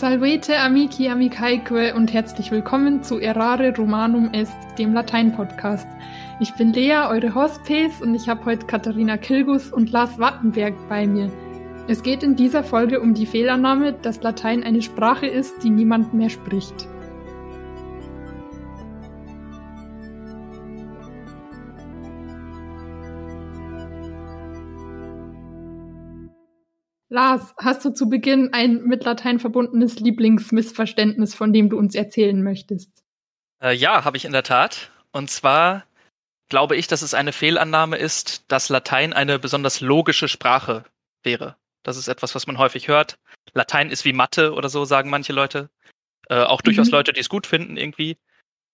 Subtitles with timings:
[0.00, 5.86] Salvete amici amicaeque und herzlich willkommen zu Errare Romanum Est, dem Latein-Podcast.
[6.40, 11.06] Ich bin Lea, eure Hospice, und ich habe heute Katharina Kilgus und Lars Wattenberg bei
[11.06, 11.30] mir.
[11.86, 16.14] Es geht in dieser Folge um die Fehlannahme, dass Latein eine Sprache ist, die niemand
[16.14, 16.88] mehr spricht.
[27.12, 32.40] Lars, hast du zu Beginn ein mit Latein verbundenes Lieblingsmissverständnis, von dem du uns erzählen
[32.40, 33.02] möchtest?
[33.60, 34.92] Äh, ja, habe ich in der Tat.
[35.10, 35.84] Und zwar
[36.48, 40.84] glaube ich, dass es eine Fehlannahme ist, dass Latein eine besonders logische Sprache
[41.24, 41.56] wäre.
[41.82, 43.18] Das ist etwas, was man häufig hört.
[43.54, 45.68] Latein ist wie Mathe oder so, sagen manche Leute.
[46.28, 46.92] Äh, auch durchaus mhm.
[46.92, 48.18] Leute, die es gut finden irgendwie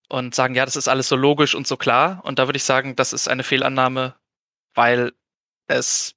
[0.09, 2.21] und sagen, ja, das ist alles so logisch und so klar.
[2.23, 4.13] Und da würde ich sagen, das ist eine Fehlannahme,
[4.75, 5.13] weil
[5.67, 6.16] es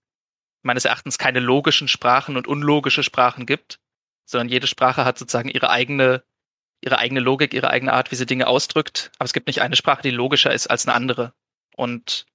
[0.62, 3.78] meines Erachtens keine logischen Sprachen und unlogische Sprachen gibt,
[4.24, 6.22] sondern jede Sprache hat sozusagen ihre eigene,
[6.80, 9.10] ihre eigene Logik, ihre eigene Art, wie sie Dinge ausdrückt.
[9.18, 11.32] Aber es gibt nicht eine Sprache, die logischer ist als eine andere.
[11.76, 12.26] Und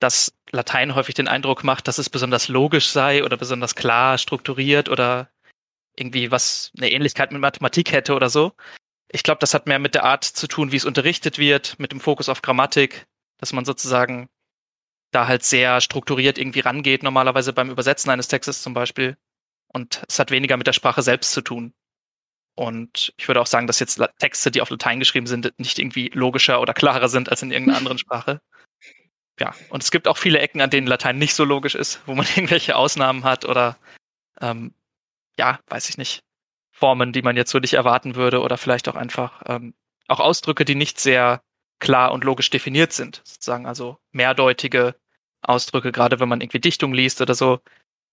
[0.00, 4.88] dass Latein häufig den Eindruck macht, dass es besonders logisch sei oder besonders klar strukturiert
[4.88, 5.30] oder
[5.96, 8.52] irgendwie was eine Ähnlichkeit mit Mathematik hätte oder so.
[9.12, 11.92] Ich glaube, das hat mehr mit der Art zu tun, wie es unterrichtet wird, mit
[11.92, 13.06] dem Fokus auf Grammatik,
[13.38, 14.28] dass man sozusagen
[15.10, 19.16] da halt sehr strukturiert irgendwie rangeht, normalerweise beim Übersetzen eines Textes zum Beispiel.
[19.68, 21.72] Und es hat weniger mit der Sprache selbst zu tun.
[22.56, 26.10] Und ich würde auch sagen, dass jetzt Texte, die auf Latein geschrieben sind, nicht irgendwie
[26.12, 28.40] logischer oder klarer sind als in irgendeiner anderen Sprache.
[29.38, 32.14] Ja, und es gibt auch viele Ecken, an denen Latein nicht so logisch ist, wo
[32.14, 33.78] man irgendwelche Ausnahmen hat oder
[34.40, 34.74] ähm,
[35.38, 36.22] ja, weiß ich nicht,
[36.70, 39.74] Formen, die man jetzt so nicht erwarten würde oder vielleicht auch einfach ähm,
[40.08, 41.42] auch Ausdrücke, die nicht sehr
[41.80, 44.94] klar und logisch definiert sind, sozusagen also mehrdeutige
[45.42, 47.60] Ausdrücke, gerade wenn man irgendwie Dichtung liest oder so,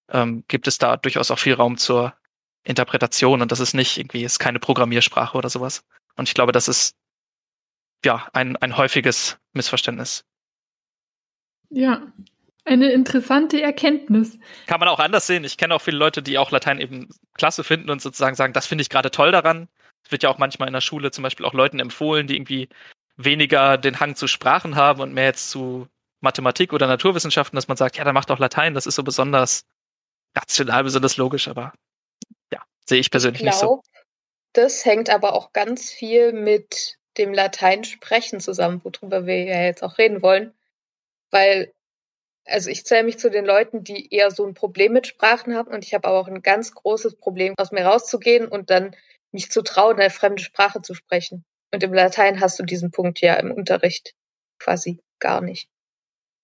[0.09, 2.13] ähm, gibt es da durchaus auch viel Raum zur
[2.63, 5.83] Interpretation und das ist nicht irgendwie, ist keine Programmiersprache oder sowas.
[6.15, 6.95] Und ich glaube, das ist
[8.05, 10.25] ja ein, ein häufiges Missverständnis.
[11.69, 12.01] Ja,
[12.65, 14.37] eine interessante Erkenntnis.
[14.67, 15.43] Kann man auch anders sehen.
[15.43, 18.67] Ich kenne auch viele Leute, die auch Latein eben klasse finden und sozusagen sagen, das
[18.67, 19.69] finde ich gerade toll daran.
[20.03, 22.69] Es wird ja auch manchmal in der Schule zum Beispiel auch Leuten empfohlen, die irgendwie
[23.17, 25.87] weniger den Hang zu Sprachen haben und mehr jetzt zu
[26.21, 29.65] Mathematik oder Naturwissenschaften, dass man sagt, ja, da macht auch Latein, das ist so besonders
[30.35, 31.73] rational, besonders logisch, aber
[32.53, 33.81] ja, sehe ich persönlich ich glaub, nicht so.
[34.53, 39.97] Das hängt aber auch ganz viel mit dem Lateinsprechen zusammen, worüber wir ja jetzt auch
[39.97, 40.53] reden wollen.
[41.31, 41.73] Weil,
[42.45, 45.71] also ich zähle mich zu den Leuten, die eher so ein Problem mit Sprachen haben
[45.71, 48.95] und ich habe aber auch ein ganz großes Problem, aus mir rauszugehen und dann
[49.31, 51.43] mich zu trauen, eine fremde Sprache zu sprechen.
[51.71, 54.13] Und im Latein hast du diesen Punkt ja im Unterricht
[54.59, 55.69] quasi gar nicht.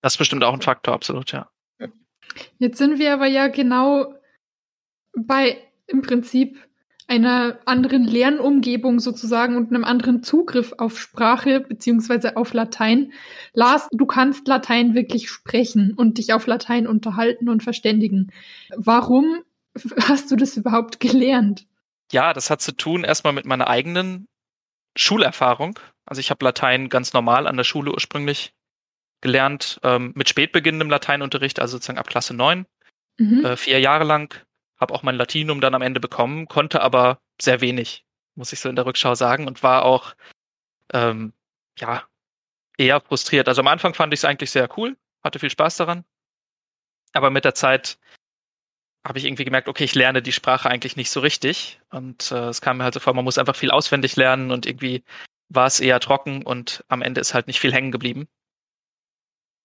[0.01, 1.49] Das ist bestimmt auch ein Faktor, absolut, ja.
[2.57, 4.13] Jetzt sind wir aber ja genau
[5.15, 5.57] bei
[5.87, 6.57] im Prinzip
[7.07, 13.11] einer anderen Lernumgebung sozusagen und einem anderen Zugriff auf Sprache beziehungsweise auf Latein.
[13.53, 18.31] Lars, du kannst Latein wirklich sprechen und dich auf Latein unterhalten und verständigen.
[18.75, 19.43] Warum
[20.07, 21.65] hast du das überhaupt gelernt?
[22.11, 24.27] Ja, das hat zu tun erstmal mit meiner eigenen
[24.95, 25.79] Schulerfahrung.
[26.05, 28.53] Also ich habe Latein ganz normal an der Schule ursprünglich
[29.21, 32.65] gelernt, ähm, mit spätbeginnendem Lateinunterricht, also sozusagen ab Klasse 9,
[33.17, 33.45] mhm.
[33.45, 34.35] äh, vier Jahre lang.
[34.79, 38.05] Habe auch mein Latinum dann am Ende bekommen, konnte aber sehr wenig,
[38.35, 40.13] muss ich so in der Rückschau sagen, und war auch
[40.93, 41.33] ähm,
[41.79, 42.03] ja
[42.77, 43.47] eher frustriert.
[43.47, 46.03] Also am Anfang fand ich es eigentlich sehr cool, hatte viel Spaß daran.
[47.13, 47.97] Aber mit der Zeit
[49.05, 51.79] habe ich irgendwie gemerkt, okay, ich lerne die Sprache eigentlich nicht so richtig.
[51.89, 54.65] Und äh, es kam mir halt so vor, man muss einfach viel auswendig lernen und
[54.65, 55.03] irgendwie
[55.49, 58.27] war es eher trocken und am Ende ist halt nicht viel hängen geblieben.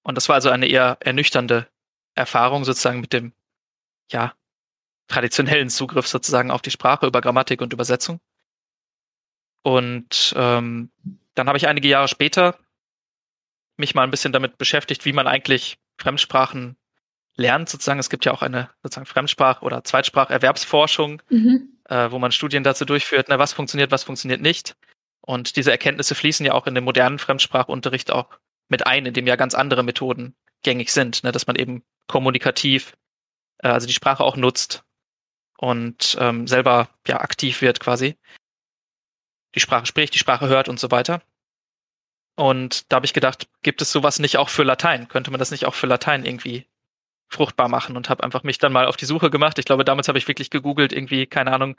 [0.02, 1.68] Und das war also eine eher ernüchternde
[2.14, 3.32] Erfahrung sozusagen mit dem,
[4.10, 4.34] ja,
[5.06, 8.20] traditionellen Zugriff sozusagen auf die Sprache über Grammatik und Übersetzung.
[9.62, 10.90] Und ähm,
[11.34, 12.58] dann habe ich einige Jahre später
[13.76, 16.76] mich mal ein bisschen damit beschäftigt, wie man eigentlich Fremdsprachen
[17.38, 18.00] lernt sozusagen.
[18.00, 21.78] Es gibt ja auch eine sozusagen Fremdsprach- oder Zweitspracherwerbsforschung, mhm.
[21.88, 24.76] äh, wo man Studien dazu durchführt, na, was funktioniert, was funktioniert nicht.
[25.20, 28.38] Und diese Erkenntnisse fließen ja auch in den modernen Fremdsprachunterricht auch
[28.68, 32.94] mit ein, in dem ja ganz andere Methoden gängig sind, ne, dass man eben kommunikativ,
[33.58, 34.84] äh, also die Sprache auch nutzt
[35.58, 38.16] und ähm, selber ja aktiv wird quasi.
[39.54, 41.22] Die Sprache spricht, die Sprache hört und so weiter.
[42.36, 45.08] Und da habe ich gedacht, gibt es sowas nicht auch für Latein?
[45.08, 46.67] Könnte man das nicht auch für Latein irgendwie
[47.28, 49.58] fruchtbar machen und habe einfach mich dann mal auf die Suche gemacht.
[49.58, 51.76] Ich glaube, damals habe ich wirklich gegoogelt, irgendwie, keine Ahnung,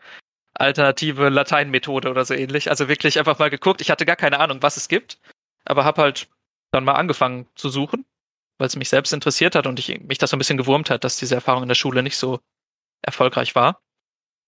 [0.54, 2.70] alternative Lateinmethode oder so ähnlich.
[2.70, 3.82] Also wirklich einfach mal geguckt.
[3.82, 5.20] Ich hatte gar keine Ahnung, was es gibt,
[5.66, 6.28] aber habe halt
[6.72, 8.06] dann mal angefangen zu suchen,
[8.58, 11.04] weil es mich selbst interessiert hat und ich, mich das so ein bisschen gewurmt hat,
[11.04, 12.40] dass diese Erfahrung in der Schule nicht so
[13.02, 13.82] erfolgreich war.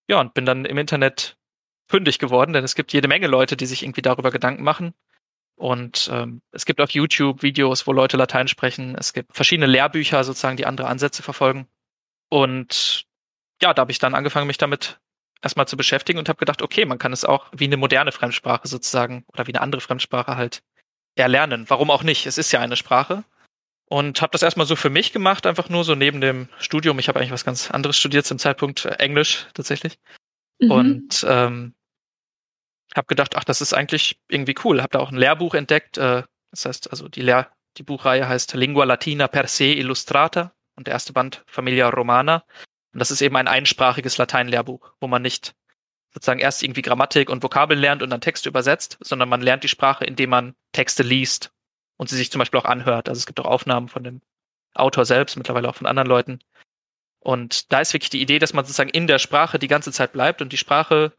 [0.07, 1.37] Ja, und bin dann im Internet
[1.89, 4.93] fündig geworden, denn es gibt jede Menge Leute, die sich irgendwie darüber Gedanken machen.
[5.61, 8.95] Und ähm, es gibt auf YouTube Videos, wo Leute Latein sprechen.
[8.97, 11.67] Es gibt verschiedene Lehrbücher sozusagen, die andere Ansätze verfolgen.
[12.29, 13.05] Und
[13.61, 14.99] ja, da habe ich dann angefangen, mich damit
[15.39, 18.67] erstmal zu beschäftigen und habe gedacht, okay, man kann es auch wie eine moderne Fremdsprache
[18.67, 20.63] sozusagen oder wie eine andere Fremdsprache halt
[21.13, 21.65] erlernen.
[21.67, 22.25] Warum auch nicht?
[22.25, 23.23] Es ist ja eine Sprache.
[23.85, 26.97] Und habe das erstmal so für mich gemacht, einfach nur so neben dem Studium.
[26.97, 29.99] Ich habe eigentlich was ganz anderes studiert zum Zeitpunkt, äh, Englisch tatsächlich.
[30.59, 30.71] Mhm.
[30.71, 31.75] Und ähm,
[32.95, 34.81] habe gedacht, ach, das ist eigentlich irgendwie cool.
[34.81, 35.97] Habe da auch ein Lehrbuch entdeckt.
[35.97, 40.87] Äh, das heißt, also die Lehr die Buchreihe heißt Lingua Latina per se illustrata und
[40.87, 42.43] der erste Band Familia Romana.
[42.93, 45.55] Und das ist eben ein einsprachiges Latein-Lehrbuch, wo man nicht
[46.13, 49.69] sozusagen erst irgendwie Grammatik und Vokabeln lernt und dann Texte übersetzt, sondern man lernt die
[49.69, 51.53] Sprache, indem man Texte liest
[51.95, 53.07] und sie sich zum Beispiel auch anhört.
[53.07, 54.21] Also es gibt auch Aufnahmen von dem
[54.73, 56.39] Autor selbst, mittlerweile auch von anderen Leuten.
[57.19, 60.11] Und da ist wirklich die Idee, dass man sozusagen in der Sprache die ganze Zeit
[60.11, 61.13] bleibt und die Sprache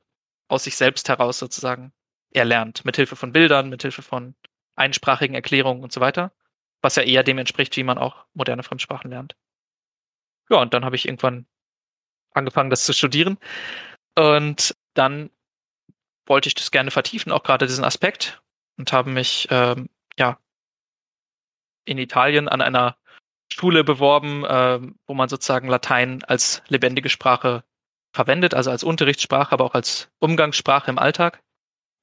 [0.52, 1.92] aus sich selbst heraus sozusagen
[2.30, 4.34] erlernt, mithilfe von Bildern, mithilfe von
[4.76, 6.32] einsprachigen Erklärungen und so weiter,
[6.80, 9.36] was ja eher dem entspricht, wie man auch moderne Fremdsprachen lernt.
[10.50, 11.46] Ja, und dann habe ich irgendwann
[12.32, 13.38] angefangen, das zu studieren.
[14.16, 15.30] Und dann
[16.26, 18.42] wollte ich das gerne vertiefen, auch gerade diesen Aspekt,
[18.78, 19.88] und habe mich ähm,
[20.18, 20.38] ja
[21.84, 22.96] in Italien an einer
[23.52, 27.64] Schule beworben, ähm, wo man sozusagen Latein als lebendige Sprache
[28.12, 31.42] verwendet, also als Unterrichtssprache, aber auch als Umgangssprache im Alltag,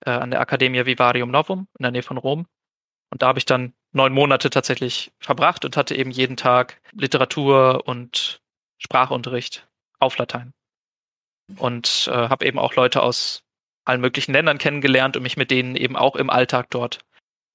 [0.05, 2.47] äh, an der Accademia Vivarium Novum in der Nähe von Rom.
[3.11, 7.87] Und da habe ich dann neun Monate tatsächlich verbracht und hatte eben jeden Tag Literatur
[7.87, 8.41] und
[8.77, 9.67] Sprachunterricht
[9.99, 10.53] auf Latein.
[11.57, 13.43] Und äh, habe eben auch Leute aus
[13.85, 16.99] allen möglichen Ländern kennengelernt und mich mit denen eben auch im Alltag dort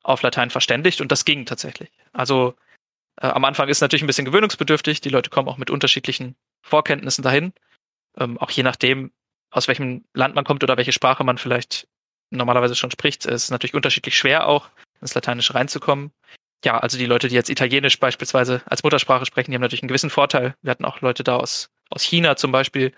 [0.02, 1.00] auf Latein verständigt.
[1.00, 1.90] Und das ging tatsächlich.
[2.12, 2.54] Also
[3.20, 5.00] äh, am Anfang ist natürlich ein bisschen gewöhnungsbedürftig.
[5.00, 7.52] Die Leute kommen auch mit unterschiedlichen Vorkenntnissen dahin.
[8.19, 9.12] Ähm, auch je nachdem,
[9.50, 11.88] aus welchem Land man kommt oder welche Sprache man vielleicht
[12.31, 14.69] normalerweise schon spricht, ist natürlich unterschiedlich schwer auch,
[15.00, 16.12] ins Lateinische reinzukommen.
[16.64, 19.88] Ja, also die Leute, die jetzt Italienisch beispielsweise als Muttersprache sprechen, die haben natürlich einen
[19.88, 20.55] gewissen Vorteil.
[20.62, 22.93] Wir hatten auch Leute da aus, aus China zum Beispiel.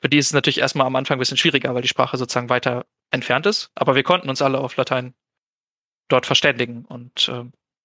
[0.00, 2.50] Für die ist es natürlich erstmal am Anfang ein bisschen schwieriger, weil die Sprache sozusagen
[2.50, 3.70] weiter entfernt ist.
[3.74, 5.14] Aber wir konnten uns alle auf Latein
[6.08, 6.84] dort verständigen.
[6.84, 7.44] Und äh,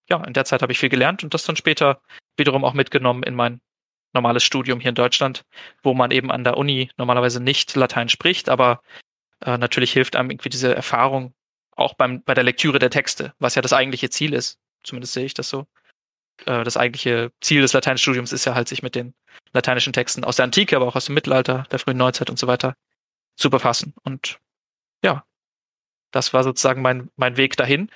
[0.09, 2.01] ja, in der Zeit habe ich viel gelernt und das dann später
[2.35, 3.61] wiederum auch mitgenommen in mein
[4.13, 5.43] normales Studium hier in Deutschland,
[5.83, 8.81] wo man eben an der Uni normalerweise nicht Latein spricht, aber
[9.41, 11.33] äh, natürlich hilft einem irgendwie diese Erfahrung
[11.75, 14.59] auch beim, bei der Lektüre der Texte, was ja das eigentliche Ziel ist.
[14.83, 15.67] Zumindest sehe ich das so.
[16.45, 19.13] Äh, das eigentliche Ziel des Lateinstudiums ist ja halt, sich mit den
[19.53, 22.47] lateinischen Texten aus der Antike, aber auch aus dem Mittelalter, der frühen Neuzeit und so
[22.47, 22.75] weiter
[23.35, 23.93] zu befassen.
[24.03, 24.39] Und
[25.03, 25.23] ja,
[26.11, 27.89] das war sozusagen mein, mein Weg dahin.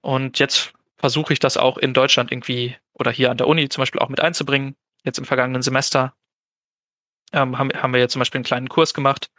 [0.00, 3.82] Und jetzt versuche ich das auch in Deutschland irgendwie oder hier an der Uni zum
[3.82, 4.76] Beispiel auch mit einzubringen.
[5.04, 6.14] Jetzt im vergangenen Semester
[7.32, 9.30] ähm, haben, haben wir jetzt zum Beispiel einen kleinen Kurs gemacht,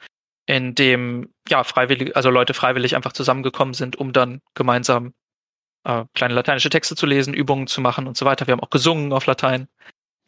[0.46, 5.14] in dem ja freiwillig, also Leute freiwillig einfach zusammengekommen sind, um dann gemeinsam
[5.84, 8.48] äh, kleine lateinische Texte zu lesen, Übungen zu machen und so weiter.
[8.48, 9.68] Wir haben auch gesungen auf Latein.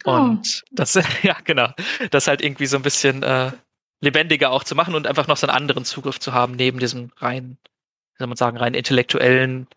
[0.05, 0.11] Oh.
[0.11, 0.93] Und das,
[1.23, 1.69] ja, genau,
[2.11, 3.51] das halt irgendwie so ein bisschen äh,
[4.01, 7.11] lebendiger auch zu machen und einfach noch so einen anderen Zugriff zu haben, neben diesem
[7.17, 9.67] rein, wie soll man sagen, rein intellektuellen,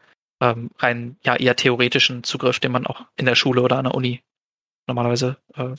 [0.40, 3.94] ähm, rein ja eher theoretischen Zugriff, den man auch in der Schule oder an der
[3.94, 4.22] Uni
[4.86, 5.74] normalerweise äh,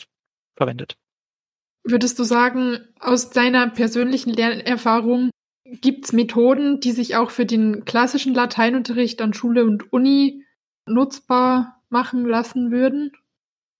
[0.55, 0.97] verwendet.
[1.83, 5.31] Würdest du sagen, aus deiner persönlichen Lernerfahrung
[5.63, 10.43] gibt es Methoden, die sich auch für den klassischen Lateinunterricht an Schule und Uni
[10.85, 13.11] nutzbar machen lassen würden?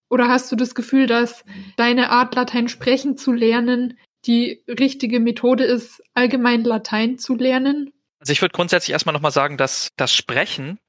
[0.10, 1.44] Oder hast du das Gefühl, dass
[1.76, 7.92] deine Art, Latein sprechen zu lernen, die richtige Methode ist, allgemein Latein zu lernen?
[8.20, 10.80] Also ich würde grundsätzlich erstmal nochmal sagen, dass das Sprechen,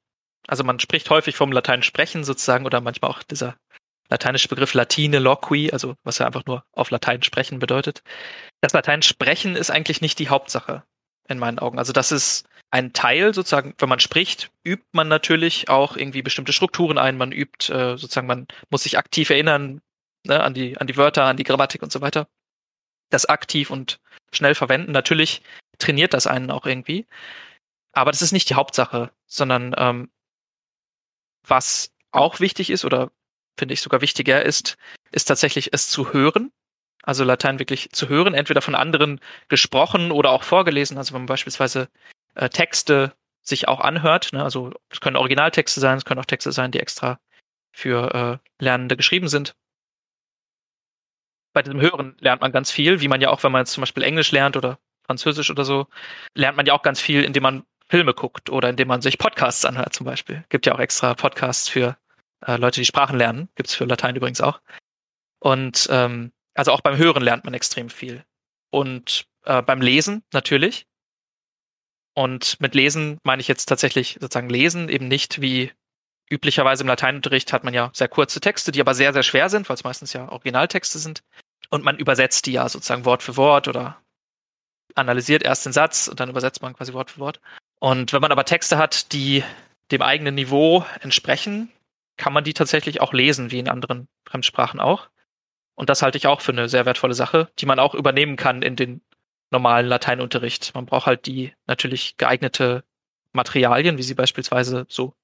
[0.47, 3.57] also man spricht häufig vom Latein sprechen sozusagen oder manchmal auch dieser
[4.11, 8.03] lateinische Begriff Latine loqui, also was ja einfach nur auf Latein sprechen bedeutet.
[8.61, 10.83] Das Latein sprechen ist eigentlich nicht die Hauptsache
[11.29, 11.79] in meinen Augen.
[11.79, 16.53] Also das ist ein Teil sozusagen, wenn man spricht, übt man natürlich auch irgendwie bestimmte
[16.53, 17.17] Strukturen ein.
[17.17, 19.81] Man übt äh, sozusagen, man muss sich aktiv erinnern
[20.27, 22.29] ne, an die an die Wörter, an die Grammatik und so weiter.
[23.11, 24.01] Das aktiv und
[24.33, 24.93] schnell verwenden.
[24.93, 25.43] Natürlich
[25.79, 27.07] trainiert das einen auch irgendwie,
[27.93, 30.11] aber das ist nicht die Hauptsache, sondern ähm,
[31.47, 33.11] was auch wichtig ist oder
[33.59, 34.77] finde ich sogar wichtiger ist,
[35.11, 36.53] ist tatsächlich es zu hören.
[37.03, 40.99] Also Latein wirklich zu hören, entweder von anderen gesprochen oder auch vorgelesen.
[40.99, 41.89] Also wenn man beispielsweise
[42.35, 44.43] äh, Texte sich auch anhört, ne?
[44.43, 47.19] also es können Originaltexte sein, es können auch Texte sein, die extra
[47.73, 49.55] für äh, Lernende geschrieben sind.
[51.55, 53.83] Bei diesem Hören lernt man ganz viel, wie man ja auch, wenn man jetzt zum
[53.83, 55.87] Beispiel Englisch lernt oder Französisch oder so,
[56.35, 59.65] lernt man ja auch ganz viel, indem man Filme guckt oder indem man sich Podcasts
[59.65, 60.45] anhört zum Beispiel.
[60.51, 61.97] Gibt ja auch extra Podcasts für
[62.47, 63.49] äh, Leute, die Sprachen lernen.
[63.55, 64.61] Gibt's für Latein übrigens auch.
[65.41, 68.25] Und ähm, also auch beim Hören lernt man extrem viel.
[68.71, 70.87] Und äh, beim Lesen natürlich.
[72.15, 75.73] Und mit Lesen meine ich jetzt tatsächlich sozusagen Lesen, eben nicht wie
[76.31, 79.69] üblicherweise im Lateinunterricht hat man ja sehr kurze Texte, die aber sehr, sehr schwer sind,
[79.69, 81.23] weil es meistens ja Originaltexte sind.
[81.71, 84.01] Und man übersetzt die ja sozusagen Wort für Wort oder
[84.95, 87.41] analysiert erst den Satz und dann übersetzt man quasi Wort für Wort.
[87.79, 89.45] Und wenn man aber Texte hat, die
[89.91, 91.71] dem eigenen Niveau entsprechen,
[92.19, 95.09] kann man die tatsächlich auch lesen, wie in anderen Fremdsprachen auch.
[95.75, 98.63] Und das halte ich auch für eine sehr wertvolle Sache, die man auch übernehmen kann
[98.63, 99.01] in den
[99.51, 100.75] normalen Lateinunterricht.
[100.75, 102.85] Man braucht halt die natürlich geeignete
[103.33, 105.15] Materialien, wie sie beispielsweise so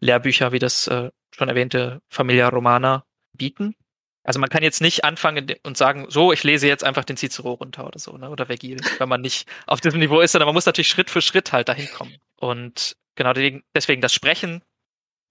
[0.00, 3.04] Lehrbücher wie das äh, schon erwähnte Familia Romana
[3.34, 3.76] bieten.
[4.22, 7.52] Also man kann jetzt nicht anfangen und sagen, so, ich lese jetzt einfach den Cicero
[7.52, 8.30] runter oder so, ne?
[8.30, 11.22] Oder Vergil, wenn man nicht auf diesem Niveau ist, sondern man muss natürlich Schritt für
[11.22, 12.16] Schritt halt dahin kommen.
[12.36, 14.62] Und genau deswegen, deswegen das Sprechen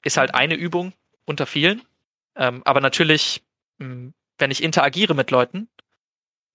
[0.03, 0.93] ist halt eine Übung
[1.29, 1.83] unter vielen.
[2.35, 3.43] Ähm, aber natürlich,
[3.77, 5.69] mh, wenn ich interagiere mit Leuten,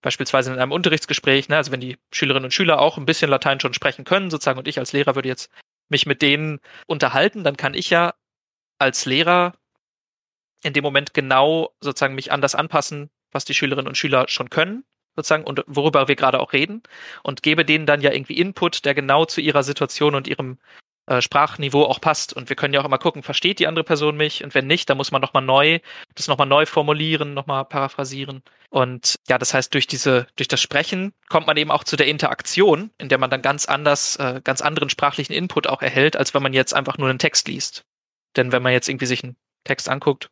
[0.02, 3.60] beispielsweise in einem Unterrichtsgespräch, ne, also wenn die Schülerinnen und Schüler auch ein bisschen Latein
[3.60, 5.50] schon sprechen können, sozusagen, und ich als Lehrer würde jetzt
[5.88, 8.14] mich mit denen unterhalten, dann kann ich ja
[8.78, 9.54] als Lehrer
[10.62, 14.50] in dem Moment genau sozusagen mich an das anpassen, was die Schülerinnen und Schüler schon
[14.50, 16.82] können, sozusagen, und worüber wir gerade auch reden,
[17.22, 20.58] und gebe denen dann ja irgendwie Input, der genau zu ihrer Situation und ihrem
[21.06, 22.32] äh, Sprachniveau auch passt.
[22.32, 24.42] Und wir können ja auch immer gucken, versteht die andere Person mich?
[24.42, 25.80] Und wenn nicht, dann muss man nochmal neu,
[26.14, 28.42] das nochmal neu formulieren, nochmal paraphrasieren.
[28.70, 32.06] Und ja, das heißt, durch diese, durch das Sprechen kommt man eben auch zu der
[32.06, 36.34] Interaktion, in der man dann ganz anders, äh, ganz anderen sprachlichen Input auch erhält, als
[36.34, 37.84] wenn man jetzt einfach nur einen Text liest.
[38.36, 40.30] Denn wenn man jetzt irgendwie sich einen Text anguckt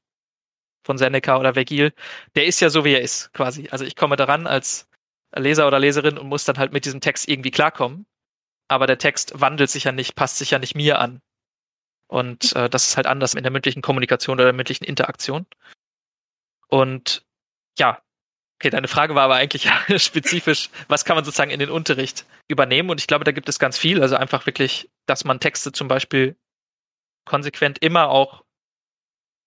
[0.85, 1.93] von Seneca oder Vergil,
[2.35, 3.69] der ist ja so, wie er ist, quasi.
[3.71, 4.89] Also ich komme daran als
[5.37, 8.07] Leser oder Leserin und muss dann halt mit diesem Text irgendwie klarkommen
[8.73, 11.21] aber der Text wandelt sich ja nicht, passt sich ja nicht mir an.
[12.09, 15.47] Und äh, das ist halt anders in der mündlichen Kommunikation oder der mündlichen Interaktion.
[16.69, 17.25] Und
[17.79, 18.03] ja,
[18.59, 22.27] okay, deine Frage war aber eigentlich ja spezifisch, was kann man sozusagen in den Unterricht
[22.49, 22.91] übernehmen?
[22.91, 24.03] Und ich glaube, da gibt es ganz viel.
[24.03, 26.37] Also einfach wirklich, dass man Texte zum Beispiel
[27.25, 28.45] konsequent immer auch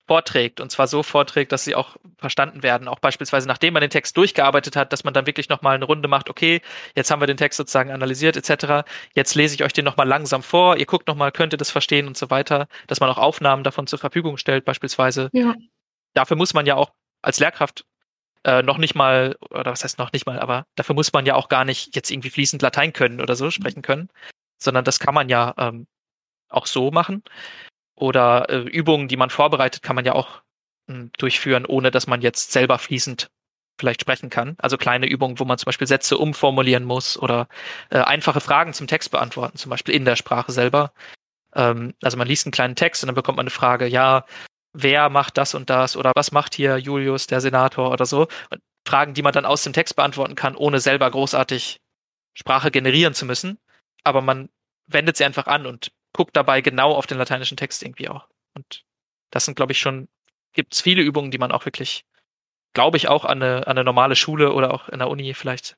[0.08, 2.88] vorträgt und zwar so vorträgt, dass sie auch verstanden werden.
[2.88, 6.08] Auch beispielsweise, nachdem man den Text durchgearbeitet hat, dass man dann wirklich nochmal eine Runde
[6.08, 6.62] macht, okay,
[6.96, 8.88] jetzt haben wir den Text sozusagen analysiert etc.
[9.16, 12.08] Jetzt lese ich euch den nochmal langsam vor, ihr guckt nochmal, könnt ihr das verstehen
[12.08, 15.30] und so weiter, dass man auch Aufnahmen davon zur Verfügung stellt beispielsweise.
[15.34, 15.56] Ja.
[16.14, 17.86] Dafür muss man ja auch als Lehrkraft
[18.44, 21.36] äh, noch nicht mal, oder was heißt noch nicht mal, aber dafür muss man ja
[21.36, 24.10] auch gar nicht jetzt irgendwie fließend Latein können oder so sprechen können,
[24.60, 25.88] sondern das kann man ja ähm,
[26.50, 27.24] auch so machen.
[27.96, 30.42] Oder äh, Übungen, die man vorbereitet, kann man ja auch
[30.88, 33.30] mh, hm, durchführen, ohne dass man jetzt selber fließend
[33.80, 34.56] vielleicht sprechen kann.
[34.58, 37.48] Also kleine Übungen, wo man zum Beispiel Sätze umformulieren muss oder
[37.90, 40.94] äh, einfache Fragen zum Text beantworten, zum Beispiel in der Sprache selber.
[41.54, 44.26] Ähm, also man liest einen kleinen Text und dann bekommt man eine Frage, ja,
[44.74, 48.28] wer macht das und das oder was macht hier Julius, der Senator oder so.
[48.50, 51.80] Und Fragen, die man dann aus dem Text beantworten kann, ohne selber großartig
[52.34, 53.58] Sprache generieren zu müssen.
[54.04, 54.50] Aber man
[54.88, 58.28] wendet sie einfach an und guckt dabei genau auf den lateinischen Text irgendwie auch.
[58.54, 58.86] Und
[59.32, 60.08] das sind, glaube ich, schon,
[60.54, 62.06] gibt es viele Übungen, die man auch wirklich,
[62.74, 65.76] glaube ich, auch an eine, an eine normale Schule oder auch in der Uni vielleicht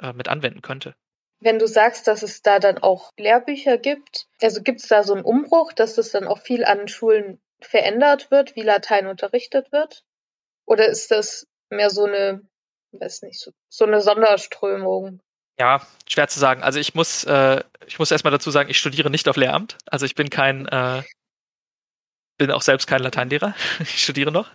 [0.00, 0.94] äh, mit anwenden könnte.
[1.40, 5.12] Wenn du sagst, dass es da dann auch Lehrbücher gibt, also gibt es da so
[5.12, 10.02] einen Umbruch, dass das dann auch viel an Schulen verändert wird, wie Latein unterrichtet wird?
[10.64, 12.40] Oder ist das mehr so eine,
[12.92, 15.20] weiß nicht, so, so eine Sonderströmung?
[15.58, 16.62] Ja, schwer zu sagen.
[16.62, 19.78] Also ich muss, äh, ich muss erstmal dazu sagen, ich studiere nicht auf Lehramt.
[19.86, 21.02] Also ich bin kein, äh,
[22.38, 23.54] bin auch selbst kein Lateinlehrer.
[23.80, 24.50] ich studiere noch.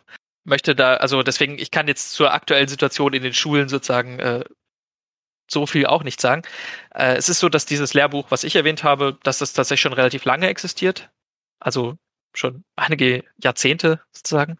[0.45, 4.43] Möchte da, also deswegen, ich kann jetzt zur aktuellen Situation in den Schulen sozusagen äh,
[5.49, 6.43] so viel auch nicht sagen.
[6.93, 9.93] Äh, es ist so, dass dieses Lehrbuch, was ich erwähnt habe, dass das tatsächlich schon
[9.93, 11.09] relativ lange existiert.
[11.59, 11.97] Also
[12.35, 14.59] schon einige Jahrzehnte sozusagen.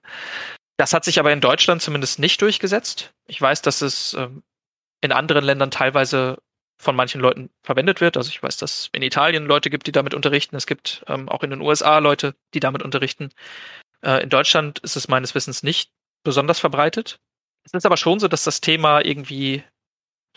[0.78, 3.14] Das hat sich aber in Deutschland zumindest nicht durchgesetzt.
[3.28, 4.44] Ich weiß, dass es ähm,
[5.02, 6.38] in anderen Ländern teilweise
[6.78, 8.16] von manchen Leuten verwendet wird.
[8.16, 10.56] Also ich weiß, dass es in Italien Leute gibt, die damit unterrichten.
[10.56, 13.30] Es gibt ähm, auch in den USA Leute, die damit unterrichten.
[14.02, 15.92] Äh, in Deutschland ist es meines Wissens nicht
[16.24, 17.20] besonders verbreitet.
[17.66, 19.64] Es ist aber schon so, dass das Thema irgendwie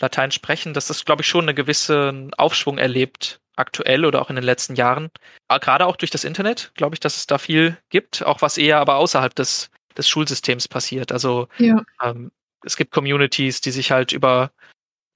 [0.00, 4.36] Latein sprechen, dass das, glaube ich, schon einen gewissen Aufschwung erlebt, aktuell oder auch in
[4.36, 5.10] den letzten Jahren.
[5.48, 8.58] Aber gerade auch durch das Internet, glaube ich, dass es da viel gibt, auch was
[8.58, 11.12] eher aber außerhalb des, des Schulsystems passiert.
[11.12, 11.82] Also ja.
[12.02, 12.32] ähm,
[12.64, 14.52] es gibt Communities, die sich halt über,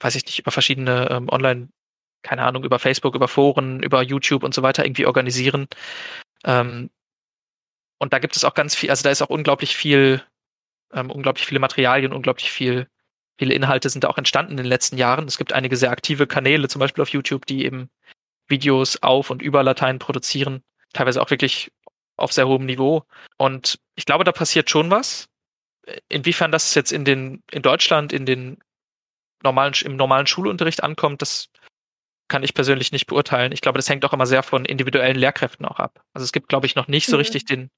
[0.00, 1.68] weiß ich nicht, über verschiedene ähm, Online,
[2.22, 5.68] keine Ahnung, über Facebook, über Foren, über YouTube und so weiter irgendwie organisieren.
[6.44, 6.90] Ähm,
[7.98, 10.22] und da gibt es auch ganz viel, also da ist auch unglaublich viel,
[10.92, 12.88] ähm, unglaublich viele Materialien, unglaublich viel,
[13.38, 15.26] viele Inhalte sind da auch entstanden in den letzten Jahren.
[15.26, 17.88] Es gibt einige sehr aktive Kanäle, zum Beispiel auf YouTube, die eben
[18.48, 20.62] Videos auf und über Latein produzieren,
[20.92, 21.72] teilweise auch wirklich
[22.16, 23.04] auf sehr hohem Niveau.
[23.38, 25.28] Und ich glaube, da passiert schon was
[26.08, 28.58] inwiefern das jetzt in den, in Deutschland, in den
[29.42, 31.48] normalen, im normalen Schulunterricht ankommt, das
[32.28, 33.52] kann ich persönlich nicht beurteilen.
[33.52, 36.02] Ich glaube, das hängt auch immer sehr von individuellen Lehrkräften auch ab.
[36.12, 37.20] Also es gibt, glaube ich, noch nicht so mhm.
[37.20, 37.70] richtig den,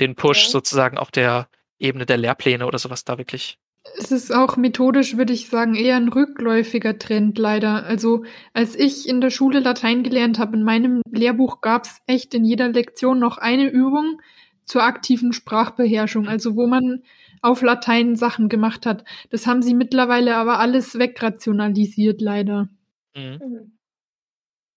[0.00, 3.58] den Push sozusagen auf der Ebene der Lehrpläne oder sowas da wirklich.
[3.98, 7.84] Es ist auch methodisch, würde ich sagen, eher ein rückläufiger Trend leider.
[7.84, 12.32] Also als ich in der Schule Latein gelernt habe, in meinem Lehrbuch gab es echt
[12.34, 14.20] in jeder Lektion noch eine Übung
[14.64, 17.02] zur aktiven Sprachbeherrschung, also wo man
[17.42, 19.04] auf Latein Sachen gemacht hat.
[19.30, 22.68] Das haben sie mittlerweile aber alles wegrationalisiert, leider.
[23.14, 23.40] Mhm.
[23.42, 23.78] mhm.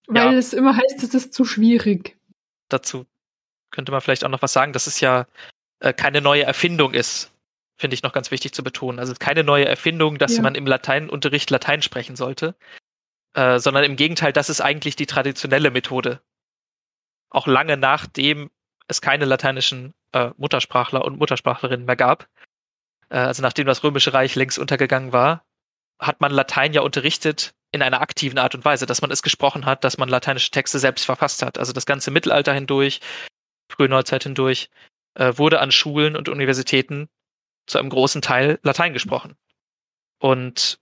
[0.07, 0.37] Weil ja.
[0.37, 2.15] es immer heißt, es ist zu schwierig.
[2.69, 3.07] Dazu
[3.71, 5.25] könnte man vielleicht auch noch was sagen, dass es ja
[5.79, 7.31] äh, keine neue Erfindung ist,
[7.75, 8.99] finde ich noch ganz wichtig zu betonen.
[8.99, 10.43] Also keine neue Erfindung, dass ja.
[10.43, 12.55] man im Lateinunterricht Latein sprechen sollte,
[13.33, 16.21] äh, sondern im Gegenteil, das ist eigentlich die traditionelle Methode.
[17.29, 18.49] Auch lange nachdem
[18.87, 22.29] es keine lateinischen äh, Muttersprachler und Muttersprachlerinnen mehr gab,
[23.09, 25.45] also nachdem das Römische Reich längst untergegangen war,
[25.99, 29.65] hat man Latein ja unterrichtet in einer aktiven Art und Weise, dass man es gesprochen
[29.65, 31.57] hat, dass man lateinische Texte selbst verfasst hat.
[31.57, 33.01] Also das ganze Mittelalter hindurch,
[33.69, 34.69] frühe Neuzeit hindurch,
[35.15, 37.09] äh, wurde an Schulen und Universitäten
[37.67, 39.35] zu einem großen Teil Latein gesprochen.
[40.19, 40.79] Und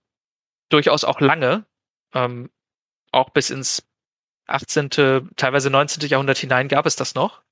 [0.68, 1.66] durchaus auch lange,
[2.12, 2.50] ähm,
[3.10, 3.86] auch bis ins
[4.46, 4.90] 18.,
[5.36, 6.08] teilweise 19.
[6.08, 7.42] Jahrhundert hinein gab es das noch.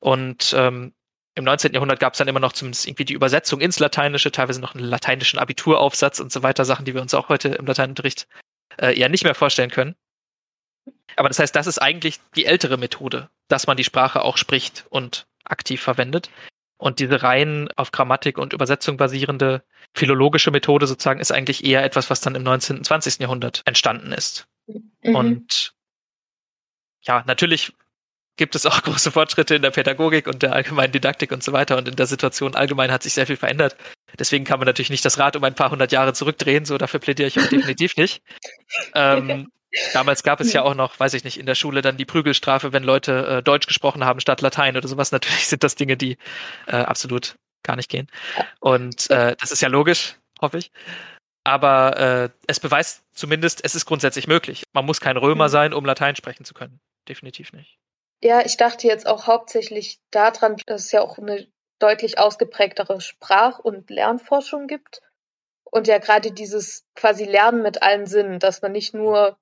[0.00, 0.94] Und ähm,
[1.38, 1.72] im 19.
[1.72, 4.84] Jahrhundert gab es dann immer noch zumindest irgendwie die Übersetzung ins Lateinische, teilweise noch einen
[4.84, 8.26] lateinischen Abituraufsatz und so weiter, Sachen, die wir uns auch heute im Lateinunterricht
[8.76, 9.94] äh, eher nicht mehr vorstellen können.
[11.16, 14.86] Aber das heißt, das ist eigentlich die ältere Methode, dass man die Sprache auch spricht
[14.90, 16.28] und aktiv verwendet.
[16.76, 19.62] Und diese rein auf Grammatik und Übersetzung basierende
[19.94, 22.78] philologische Methode sozusagen ist eigentlich eher etwas, was dann im 19.
[22.78, 23.20] und 20.
[23.20, 24.48] Jahrhundert entstanden ist.
[24.66, 25.14] Mhm.
[25.14, 25.74] Und
[27.02, 27.72] ja, natürlich
[28.38, 31.76] gibt es auch große Fortschritte in der Pädagogik und der allgemeinen Didaktik und so weiter.
[31.76, 33.76] Und in der Situation allgemein hat sich sehr viel verändert.
[34.18, 36.64] Deswegen kann man natürlich nicht das Rad um ein paar hundert Jahre zurückdrehen.
[36.64, 38.22] So, dafür plädiere ich auch definitiv nicht.
[38.94, 39.50] Ähm,
[39.92, 42.72] damals gab es ja auch noch, weiß ich nicht, in der Schule dann die Prügelstrafe,
[42.72, 45.12] wenn Leute äh, Deutsch gesprochen haben statt Latein oder sowas.
[45.12, 46.16] Natürlich sind das Dinge, die
[46.66, 48.08] äh, absolut gar nicht gehen.
[48.60, 50.70] Und äh, das ist ja logisch, hoffe ich.
[51.44, 54.64] Aber äh, es beweist zumindest, es ist grundsätzlich möglich.
[54.72, 55.52] Man muss kein Römer mhm.
[55.52, 56.80] sein, um Latein sprechen zu können.
[57.08, 57.78] Definitiv nicht.
[58.20, 61.46] Ja, ich dachte jetzt auch hauptsächlich daran, dass es ja auch eine
[61.78, 65.00] deutlich ausgeprägtere Sprach- und Lernforschung gibt.
[65.70, 69.38] Und ja gerade dieses quasi Lernen mit allen Sinnen, dass man nicht nur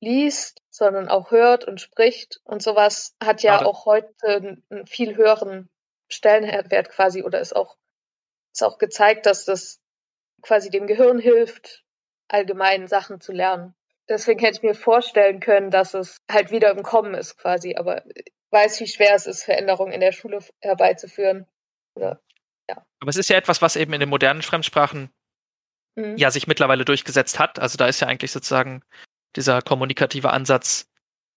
[0.00, 5.68] liest, sondern auch hört und spricht und sowas hat ja auch heute einen viel höheren
[6.08, 7.76] Stellenwert quasi oder ist auch,
[8.52, 9.80] ist auch gezeigt, dass das
[10.42, 11.84] quasi dem Gehirn hilft,
[12.28, 13.74] allgemein Sachen zu lernen.
[14.10, 18.04] Deswegen hätte ich mir vorstellen können, dass es halt wieder im Kommen ist quasi, aber
[18.06, 21.46] ich weiß, wie schwer es ist, Veränderungen in der Schule herbeizuführen.
[21.94, 22.20] Oder,
[22.68, 22.84] ja.
[22.98, 25.10] Aber es ist ja etwas, was eben in den modernen Fremdsprachen
[25.94, 26.16] mhm.
[26.16, 27.60] ja sich mittlerweile durchgesetzt hat.
[27.60, 28.82] Also da ist ja eigentlich sozusagen
[29.36, 30.90] dieser kommunikative Ansatz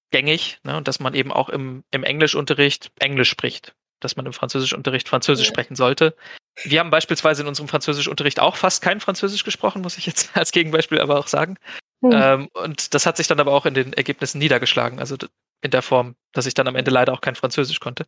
[0.09, 0.75] gängig, ne?
[0.75, 5.47] und dass man eben auch im, im Englischunterricht Englisch spricht, dass man im Französischunterricht Französisch
[5.47, 5.53] ja.
[5.53, 6.15] sprechen sollte.
[6.63, 10.51] Wir haben beispielsweise in unserem Französischunterricht auch fast kein Französisch gesprochen, muss ich jetzt als
[10.51, 11.57] Gegenbeispiel aber auch sagen.
[12.03, 12.11] Mhm.
[12.13, 15.15] Ähm, und das hat sich dann aber auch in den Ergebnissen niedergeschlagen, also
[15.61, 18.05] in der Form, dass ich dann am Ende leider auch kein Französisch konnte.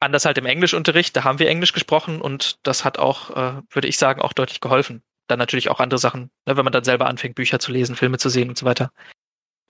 [0.00, 3.88] Anders halt im Englischunterricht, da haben wir Englisch gesprochen und das hat auch, äh, würde
[3.88, 5.02] ich sagen, auch deutlich geholfen.
[5.26, 8.16] Dann natürlich auch andere Sachen, ne, wenn man dann selber anfängt, Bücher zu lesen, Filme
[8.16, 8.90] zu sehen und so weiter.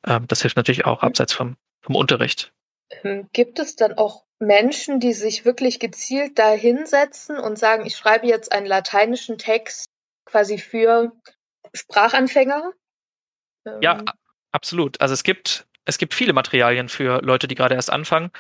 [0.07, 2.53] Ähm, das hilft natürlich auch abseits vom, vom Unterricht.
[3.03, 7.97] Ähm, gibt es dann auch Menschen, die sich wirklich gezielt da hinsetzen und sagen, ich
[7.97, 9.87] schreibe jetzt einen lateinischen Text
[10.25, 11.13] quasi für
[11.75, 12.73] Sprachanfänger?
[13.81, 14.05] Ja, ähm.
[14.53, 15.01] absolut.
[15.01, 18.31] Also es gibt, es gibt viele Materialien für Leute, die gerade erst anfangen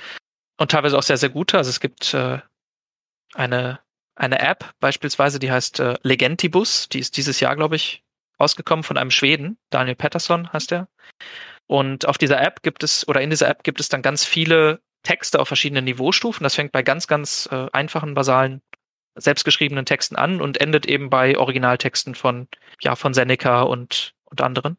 [0.58, 1.56] und teilweise auch sehr, sehr gute.
[1.56, 2.38] Also es gibt äh,
[3.34, 3.80] eine,
[4.14, 6.88] eine App beispielsweise, die heißt äh, Legentibus.
[6.88, 8.02] Die ist dieses Jahr, glaube ich,
[8.38, 9.58] rausgekommen von einem Schweden.
[9.70, 10.88] Daniel Pettersson heißt er.
[11.66, 14.80] Und auf dieser App gibt es, oder in dieser App gibt es dann ganz viele
[15.02, 16.42] Texte auf verschiedenen Niveaustufen.
[16.42, 18.60] Das fängt bei ganz, ganz äh, einfachen, basalen,
[19.14, 22.48] selbstgeschriebenen Texten an und endet eben bei Originaltexten von,
[22.80, 24.76] ja, von Seneca und und anderen.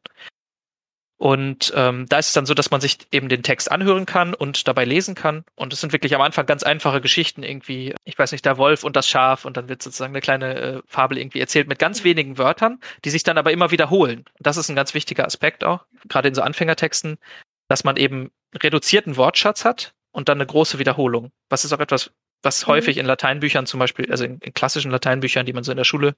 [1.22, 4.34] Und ähm, da ist es dann so, dass man sich eben den Text anhören kann
[4.34, 5.44] und dabei lesen kann.
[5.54, 8.84] Und es sind wirklich am Anfang ganz einfache Geschichten, irgendwie, ich weiß nicht, der Wolf
[8.84, 12.04] und das Schaf und dann wird sozusagen eine kleine äh, Fabel irgendwie erzählt mit ganz
[12.04, 14.26] wenigen Wörtern, die sich dann aber immer wiederholen.
[14.40, 17.20] Und das ist ein ganz wichtiger Aspekt auch, gerade in so Anfängertexten,
[17.68, 21.32] dass man eben reduzierten Wortschatz hat und dann eine große Wiederholung.
[21.50, 22.10] Was ist auch etwas,
[22.42, 22.72] was mhm.
[22.72, 25.84] häufig in Lateinbüchern zum Beispiel, also in, in klassischen Lateinbüchern, die man so in der
[25.84, 26.16] Schule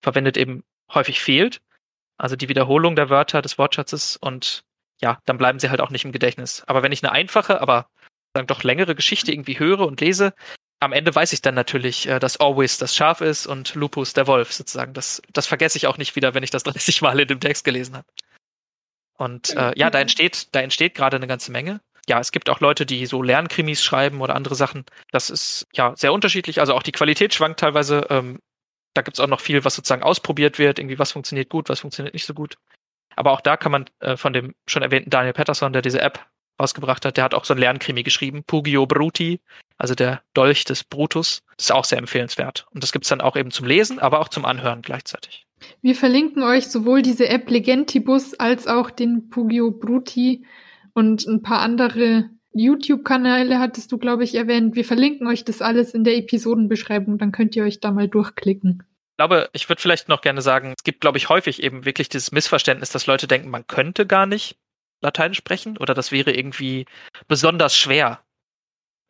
[0.00, 1.60] verwendet, eben häufig fehlt.
[2.18, 4.64] Also die Wiederholung der Wörter des Wortschatzes und
[5.00, 6.62] ja, dann bleiben sie halt auch nicht im Gedächtnis.
[6.66, 7.88] Aber wenn ich eine einfache, aber
[8.32, 10.32] dann doch längere Geschichte irgendwie höre und lese,
[10.80, 14.26] am Ende weiß ich dann natürlich, äh, dass Always das Schaf ist und Lupus der
[14.26, 14.92] Wolf sozusagen.
[14.92, 17.64] Das, das vergesse ich auch nicht wieder, wenn ich das 30 Mal in dem Text
[17.64, 18.06] gelesen habe.
[19.16, 21.80] Und äh, ja, da entsteht, da entsteht gerade eine ganze Menge.
[22.08, 24.84] Ja, es gibt auch Leute, die so Lernkrimis schreiben oder andere Sachen.
[25.10, 26.60] Das ist ja sehr unterschiedlich.
[26.60, 28.06] Also auch die Qualität schwankt teilweise.
[28.10, 28.40] Ähm,
[28.94, 30.78] da gibt's auch noch viel, was sozusagen ausprobiert wird.
[30.78, 32.56] Irgendwie, was funktioniert gut, was funktioniert nicht so gut.
[33.16, 36.26] Aber auch da kann man äh, von dem schon erwähnten Daniel Patterson, der diese App
[36.60, 39.40] rausgebracht hat, der hat auch so ein Lernkrimi geschrieben, Pugio Bruti,
[39.76, 41.42] also der Dolch des Brutus.
[41.56, 42.66] Das ist auch sehr empfehlenswert.
[42.70, 45.46] Und das gibt's dann auch eben zum Lesen, aber auch zum Anhören gleichzeitig.
[45.82, 50.44] Wir verlinken euch sowohl diese App Legentibus als auch den Pugio Bruti
[50.92, 54.76] und ein paar andere YouTube-Kanäle hattest du, glaube ich, erwähnt.
[54.76, 58.82] Wir verlinken euch das alles in der Episodenbeschreibung, dann könnt ihr euch da mal durchklicken.
[59.12, 62.08] Ich glaube, ich würde vielleicht noch gerne sagen, es gibt, glaube ich, häufig eben wirklich
[62.08, 64.56] dieses Missverständnis, dass Leute denken, man könnte gar nicht
[65.00, 66.86] Latein sprechen oder das wäre irgendwie
[67.28, 68.24] besonders schwer,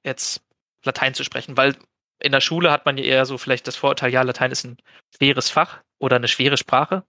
[0.04, 0.42] jetzt
[0.85, 1.76] Latein zu sprechen, weil
[2.20, 4.76] in der Schule hat man ja eher so vielleicht das Vorurteil, ja, Latein ist ein
[5.16, 7.04] schweres Fach oder eine schwere Sprache.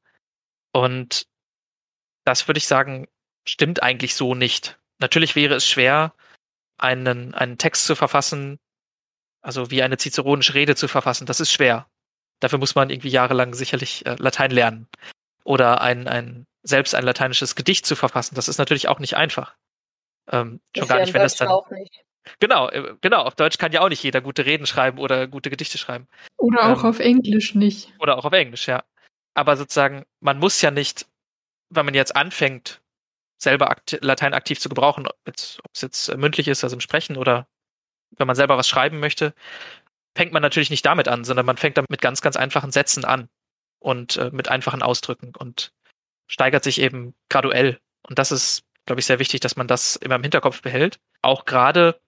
[0.71, 1.27] Und
[2.25, 3.07] das würde ich sagen,
[3.47, 4.77] stimmt eigentlich so nicht.
[4.99, 6.13] Natürlich wäre es schwer,
[6.77, 8.59] einen, einen Text zu verfassen,
[9.41, 11.25] also wie eine ciceronische Rede zu verfassen.
[11.25, 11.87] Das ist schwer.
[12.39, 14.87] Dafür muss man irgendwie jahrelang sicherlich äh, Latein lernen.
[15.43, 18.35] Oder ein, ein, selbst ein lateinisches Gedicht zu verfassen.
[18.35, 19.55] Das ist natürlich auch nicht einfach.
[20.31, 21.49] Ähm, schon gar nicht, wenn das dann.
[21.49, 22.03] Auch nicht.
[22.39, 23.21] Genau, äh, genau.
[23.21, 26.07] Auf Deutsch kann ja auch nicht jeder gute Reden schreiben oder gute Gedichte schreiben.
[26.37, 27.93] Oder auch ähm, auf Englisch nicht.
[27.99, 28.83] Oder auch auf Englisch, ja.
[29.35, 31.07] Aber sozusagen, man muss ja nicht,
[31.69, 32.81] wenn man jetzt anfängt,
[33.37, 37.17] selber akt Latein aktiv zu gebrauchen, ob es jetzt äh, mündlich ist, also im Sprechen
[37.17, 37.47] oder
[38.17, 39.33] wenn man selber was schreiben möchte,
[40.15, 43.03] fängt man natürlich nicht damit an, sondern man fängt dann mit ganz, ganz einfachen Sätzen
[43.03, 43.29] an
[43.79, 45.73] und äh, mit einfachen Ausdrücken und
[46.27, 47.79] steigert sich eben graduell.
[48.03, 50.99] Und das ist, glaube ich, sehr wichtig, dass man das immer im Hinterkopf behält.
[51.21, 51.99] Auch gerade,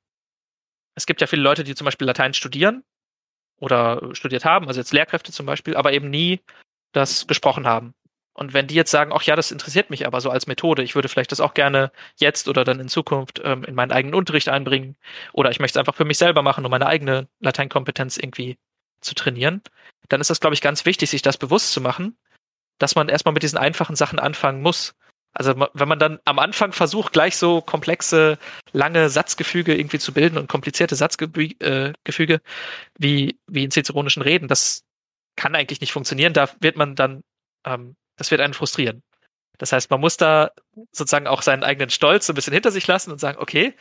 [0.96, 2.84] es gibt ja viele Leute, die zum Beispiel Latein studieren
[3.60, 6.42] oder studiert haben, also jetzt Lehrkräfte zum Beispiel, aber eben nie
[6.94, 7.94] das gesprochen haben.
[8.38, 10.94] Und wenn die jetzt sagen, ach ja, das interessiert mich aber so als Methode, ich
[10.94, 14.48] würde vielleicht das auch gerne jetzt oder dann in Zukunft ähm, in meinen eigenen Unterricht
[14.48, 14.96] einbringen
[15.34, 18.60] oder ich möchte es einfach für mich selber machen, um meine eigene Lateinkompetenz irgendwie
[19.02, 19.64] zu trainieren,
[20.10, 22.16] dann ist das, glaube ich, ganz wichtig, sich das bewusst zu machen,
[22.78, 24.94] dass man erstmal mit diesen einfachen Sachen anfangen muss.
[25.34, 28.38] Also wenn man dann am Anfang versucht, gleich so komplexe,
[28.72, 32.40] lange Satzgefüge irgendwie zu bilden und komplizierte Satzgefüge äh,
[33.00, 34.84] wie, wie in ciceronischen Reden, das
[35.36, 36.34] kann eigentlich nicht funktionieren.
[36.34, 37.24] Da wird man dann
[37.66, 39.04] ähm, das wird einen frustrieren.
[39.58, 40.52] Das heißt, man muss da
[40.92, 43.76] sozusagen auch seinen eigenen Stolz so ein bisschen hinter sich lassen und sagen, okay,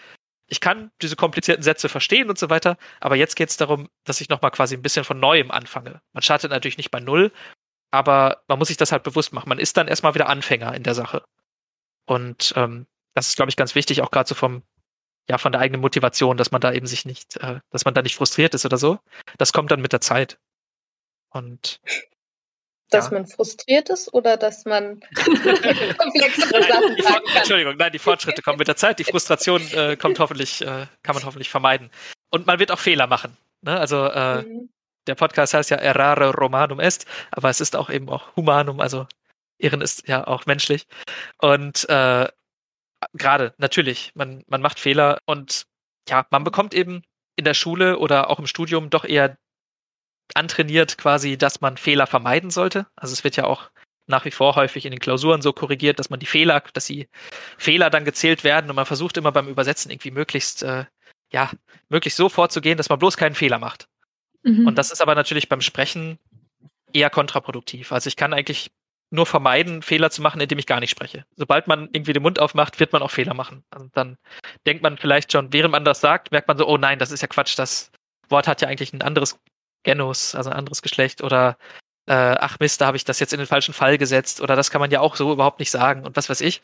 [0.48, 4.20] ich kann diese komplizierten Sätze verstehen und so weiter, aber jetzt geht es darum, dass
[4.20, 6.00] ich nochmal quasi ein bisschen von neuem anfange.
[6.12, 7.32] Man startet natürlich nicht bei Null,
[7.90, 9.48] aber man muss sich das halt bewusst machen.
[9.48, 11.24] Man ist dann erstmal wieder Anfänger in der Sache.
[12.06, 14.62] Und ähm, das ist, glaube ich, ganz wichtig, auch gerade so vom,
[15.28, 18.02] ja, von der eigenen Motivation, dass man da eben sich nicht, äh, dass man da
[18.02, 19.00] nicht frustriert ist oder so.
[19.38, 20.38] Das kommt dann mit der Zeit.
[21.30, 21.80] Und
[22.90, 23.14] dass ja.
[23.14, 25.00] man frustriert ist oder dass man
[25.98, 27.36] komplexere Sachen sagen kann?
[27.36, 28.98] Entschuldigung, nein, die Fortschritte kommen mit der Zeit.
[28.98, 31.90] Die Frustration äh, kommt hoffentlich, äh, kann man hoffentlich vermeiden.
[32.30, 33.36] Und man wird auch Fehler machen.
[33.62, 33.78] Ne?
[33.78, 34.68] Also äh, mhm.
[35.06, 39.06] der Podcast heißt ja Errare Romanum est, aber es ist auch eben auch Humanum, also
[39.58, 40.86] Irren ist ja auch menschlich.
[41.38, 42.28] Und äh,
[43.14, 45.66] gerade, natürlich, man, man macht Fehler und
[46.08, 47.02] ja, man bekommt eben
[47.36, 49.36] in der Schule oder auch im Studium doch eher
[50.34, 52.86] antrainiert quasi, dass man Fehler vermeiden sollte.
[52.96, 53.70] Also es wird ja auch
[54.06, 57.08] nach wie vor häufig in den Klausuren so korrigiert, dass man die Fehler, dass die
[57.58, 60.84] Fehler dann gezählt werden und man versucht immer beim Übersetzen irgendwie möglichst, äh,
[61.32, 61.50] ja,
[61.88, 63.88] möglichst so vorzugehen, dass man bloß keinen Fehler macht.
[64.42, 64.66] Mhm.
[64.66, 66.18] Und das ist aber natürlich beim Sprechen
[66.92, 67.90] eher kontraproduktiv.
[67.92, 68.70] Also ich kann eigentlich
[69.10, 71.24] nur vermeiden, Fehler zu machen, indem ich gar nicht spreche.
[71.36, 73.64] Sobald man irgendwie den Mund aufmacht, wird man auch Fehler machen.
[73.70, 74.18] Also dann
[74.66, 77.22] denkt man vielleicht schon, während man das sagt, merkt man so, oh nein, das ist
[77.22, 77.92] ja Quatsch, das
[78.28, 79.38] Wort hat ja eigentlich ein anderes
[79.86, 81.56] Genus, also ein anderes Geschlecht, oder
[82.06, 84.70] äh, ach Mist, da habe ich das jetzt in den falschen Fall gesetzt, oder das
[84.70, 86.62] kann man ja auch so überhaupt nicht sagen und was weiß ich.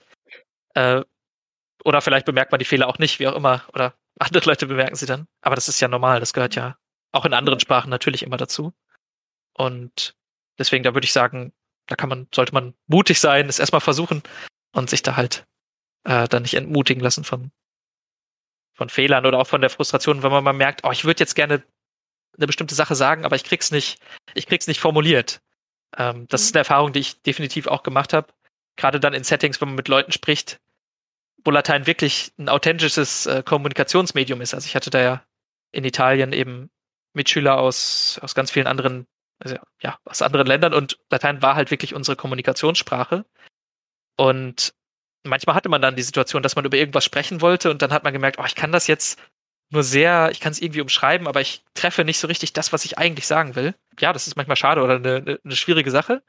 [0.74, 1.02] Äh,
[1.84, 4.96] oder vielleicht bemerkt man die Fehler auch nicht, wie auch immer, oder andere Leute bemerken
[4.96, 5.26] sie dann.
[5.40, 6.76] Aber das ist ja normal, das gehört ja
[7.12, 8.72] auch in anderen Sprachen natürlich immer dazu.
[9.54, 10.16] Und
[10.58, 11.52] deswegen, da würde ich sagen,
[11.86, 14.22] da kann man, sollte man mutig sein, es erstmal versuchen
[14.72, 15.46] und sich da halt
[16.04, 17.52] äh, dann nicht entmutigen lassen von,
[18.74, 21.34] von Fehlern oder auch von der Frustration, wenn man mal merkt, oh, ich würde jetzt
[21.34, 21.62] gerne
[22.36, 24.00] eine bestimmte Sache sagen, aber ich krieg's nicht,
[24.34, 25.40] ich krieg's nicht formuliert.
[25.96, 26.44] Ähm, das mhm.
[26.44, 28.32] ist eine Erfahrung, die ich definitiv auch gemacht habe.
[28.76, 30.60] Gerade dann in Settings, wenn man mit Leuten spricht,
[31.44, 34.54] wo Latein wirklich ein authentisches äh, Kommunikationsmedium ist.
[34.54, 35.24] Also ich hatte da ja
[35.72, 36.70] in Italien eben
[37.14, 39.06] Mitschüler aus, aus ganz vielen anderen,
[39.38, 43.24] also ja, aus anderen Ländern und Latein war halt wirklich unsere Kommunikationssprache.
[44.16, 44.74] Und
[45.24, 48.04] manchmal hatte man dann die Situation, dass man über irgendwas sprechen wollte und dann hat
[48.04, 49.20] man gemerkt, oh, ich kann das jetzt
[49.72, 52.84] nur sehr, ich kann es irgendwie umschreiben, aber ich treffe nicht so richtig das, was
[52.84, 53.74] ich eigentlich sagen will.
[53.98, 56.22] Ja, das ist manchmal schade oder eine, eine schwierige Sache.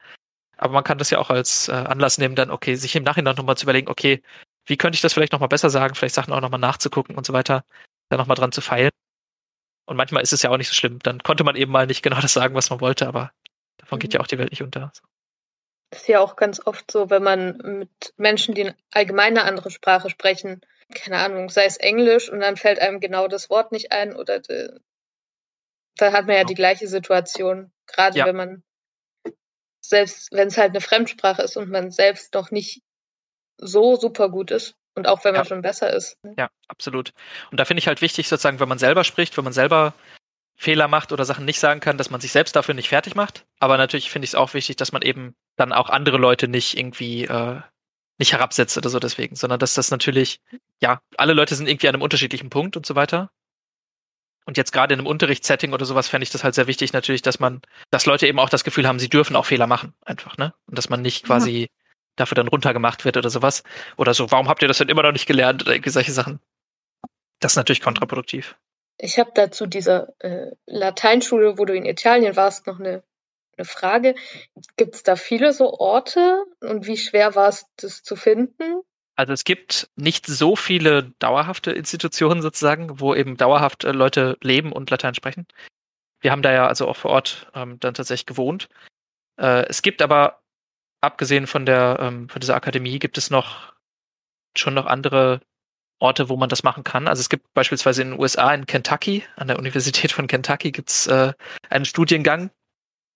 [0.58, 3.36] Aber man kann das ja auch als äh, Anlass nehmen, dann, okay, sich im Nachhinein
[3.36, 4.22] nochmal zu überlegen, okay,
[4.66, 7.34] wie könnte ich das vielleicht nochmal besser sagen, vielleicht Sachen auch nochmal nachzugucken und so
[7.34, 7.66] weiter,
[8.10, 8.92] da nochmal dran zu feilen.
[9.86, 11.00] Und manchmal ist es ja auch nicht so schlimm.
[11.00, 13.32] Dann konnte man eben mal nicht genau das sagen, was man wollte, aber
[13.78, 14.02] davon mhm.
[14.02, 14.92] geht ja auch die Welt nicht unter.
[15.90, 19.70] Das ist ja auch ganz oft so, wenn man mit Menschen, die allgemein eine andere
[19.70, 20.62] Sprache sprechen,
[20.94, 24.40] keine Ahnung, sei es Englisch und dann fällt einem genau das Wort nicht ein oder
[24.40, 24.80] de,
[25.98, 27.72] dann hat man ja die gleiche Situation.
[27.88, 28.26] Gerade ja.
[28.26, 28.64] wenn man
[29.82, 32.82] selbst, wenn es halt eine Fremdsprache ist und man selbst noch nicht
[33.58, 35.48] so super gut ist und auch wenn man ja.
[35.48, 36.18] schon besser ist.
[36.24, 36.36] Ne?
[36.38, 37.14] Ja, absolut.
[37.52, 39.94] Und da finde ich halt wichtig, sozusagen, wenn man selber spricht, wenn man selber
[40.56, 43.46] Fehler macht oder Sachen nicht sagen kann, dass man sich selbst dafür nicht fertig macht.
[43.60, 46.78] Aber natürlich finde ich es auch wichtig, dass man eben dann auch andere Leute nicht
[46.78, 47.62] irgendwie äh,
[48.20, 50.40] nicht herabsetzt oder so deswegen, sondern dass das natürlich,
[50.82, 53.32] ja, alle Leute sind irgendwie an einem unterschiedlichen Punkt und so weiter.
[54.46, 57.22] Und jetzt gerade in einem Unterrichtssetting oder sowas fände ich das halt sehr wichtig natürlich,
[57.22, 60.38] dass man, dass Leute eben auch das Gefühl haben, sie dürfen auch Fehler machen, einfach,
[60.38, 60.54] ne?
[60.68, 61.68] Und dass man nicht quasi ja.
[62.18, 63.64] dafür dann runtergemacht wird oder sowas.
[63.96, 66.40] Oder so, warum habt ihr das denn immer noch nicht gelernt oder irgendwie solche Sachen?
[67.40, 68.58] Das ist natürlich kontraproduktiv.
[68.98, 73.04] Ich habe dazu dieser äh, Lateinschule, wo du in Italien warst, noch eine,
[73.58, 74.16] eine Frage.
[74.78, 78.82] Gibt es da viele so Orte und wie schwer war es, das zu finden?
[79.16, 84.72] Also es gibt nicht so viele dauerhafte Institutionen sozusagen, wo eben dauerhaft äh, Leute leben
[84.72, 85.46] und Latein sprechen.
[86.20, 88.70] Wir haben da ja also auch vor Ort ähm, dann tatsächlich gewohnt.
[89.38, 90.42] Äh, es gibt aber,
[91.02, 93.74] abgesehen von der ähm, von dieser Akademie, gibt es noch
[94.58, 95.42] schon noch andere
[96.00, 97.08] Orte, wo man das machen kann.
[97.08, 100.90] Also es gibt beispielsweise in den USA in Kentucky, an der Universität von Kentucky gibt
[100.90, 101.34] es äh,
[101.70, 102.52] einen Studiengang,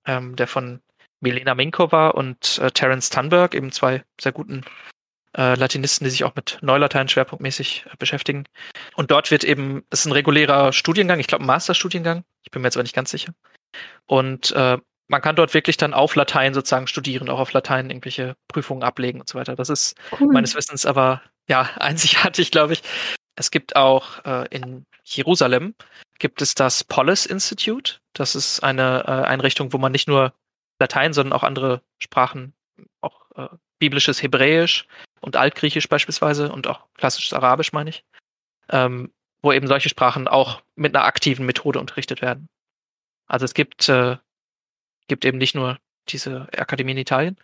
[0.07, 0.81] ähm, der von
[1.19, 4.63] Milena Minkova und äh, Terence Tunberg, eben zwei sehr guten
[5.35, 8.45] äh, Latinisten, die sich auch mit Neulatein schwerpunktmäßig äh, beschäftigen.
[8.95, 12.61] Und dort wird eben, es ist ein regulärer Studiengang, ich glaube ein Masterstudiengang, ich bin
[12.61, 13.33] mir jetzt aber nicht ganz sicher.
[14.05, 18.35] Und äh, man kann dort wirklich dann auf Latein sozusagen studieren, auch auf Latein irgendwelche
[18.47, 19.55] Prüfungen ablegen und so weiter.
[19.55, 20.33] Das ist cool.
[20.33, 22.83] meines Wissens aber ja einzigartig, glaube ich.
[23.35, 25.75] Es gibt auch äh, in Jerusalem
[26.19, 27.95] gibt es das Polis Institute.
[28.13, 30.33] Das ist eine äh, Einrichtung, wo man nicht nur
[30.79, 32.53] Latein, sondern auch andere Sprachen,
[33.01, 33.47] auch äh,
[33.79, 34.87] biblisches Hebräisch
[35.21, 38.05] und Altgriechisch beispielsweise und auch klassisches Arabisch, meine ich,
[38.69, 42.49] ähm, wo eben solche Sprachen auch mit einer aktiven Methode unterrichtet werden.
[43.27, 44.17] Also es gibt, äh,
[45.07, 47.37] gibt eben nicht nur diese Akademie in Italien.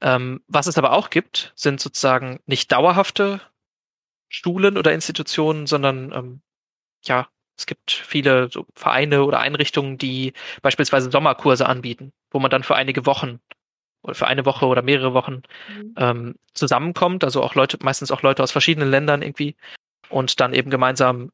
[0.00, 3.40] Ähm, was es aber auch gibt, sind sozusagen nicht dauerhafte
[4.28, 6.42] Schulen oder Institutionen, sondern ähm,
[7.04, 12.62] ja, es gibt viele so Vereine oder Einrichtungen, die beispielsweise Sommerkurse anbieten, wo man dann
[12.62, 13.40] für einige Wochen
[14.02, 15.94] oder für eine Woche oder mehrere Wochen mhm.
[15.96, 19.56] ähm, zusammenkommt, also auch Leute, meistens auch Leute aus verschiedenen Ländern irgendwie
[20.08, 21.32] und dann eben gemeinsam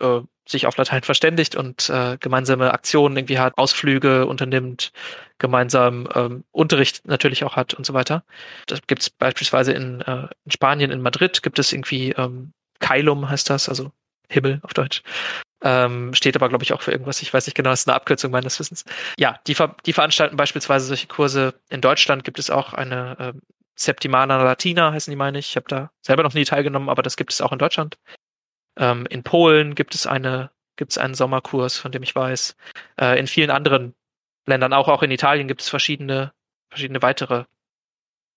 [0.00, 4.92] äh, sich auf Latein verständigt und äh, gemeinsame Aktionen irgendwie hat, Ausflüge unternimmt,
[5.38, 8.24] gemeinsam ähm, Unterricht natürlich auch hat und so weiter.
[8.66, 13.28] Das gibt es beispielsweise in, äh, in Spanien, in Madrid gibt es irgendwie ähm, Kailum
[13.28, 13.90] heißt das, also
[14.28, 15.02] Himmel auf Deutsch.
[15.62, 17.22] Ähm, steht aber, glaube ich, auch für irgendwas.
[17.22, 18.84] Ich weiß nicht genau, das ist eine Abkürzung meines Wissens.
[19.18, 21.54] Ja, die, ver die veranstalten beispielsweise solche Kurse.
[21.70, 23.32] In Deutschland gibt es auch eine äh,
[23.74, 25.50] Septimana Latina, heißen die, meine ich.
[25.50, 27.98] Ich habe da selber noch nie teilgenommen, aber das gibt es auch in Deutschland.
[28.78, 32.56] Ähm, in Polen gibt es eine, gibt es einen Sommerkurs, von dem ich weiß.
[33.00, 33.94] Äh, in vielen anderen
[34.46, 36.32] Ländern, auch, auch in Italien, gibt es verschiedene,
[36.70, 37.44] verschiedene weitere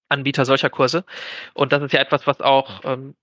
[0.10, 1.06] Anbieter solcher Kurse.
[1.54, 3.16] Und das ist ja etwas, was auch ähm,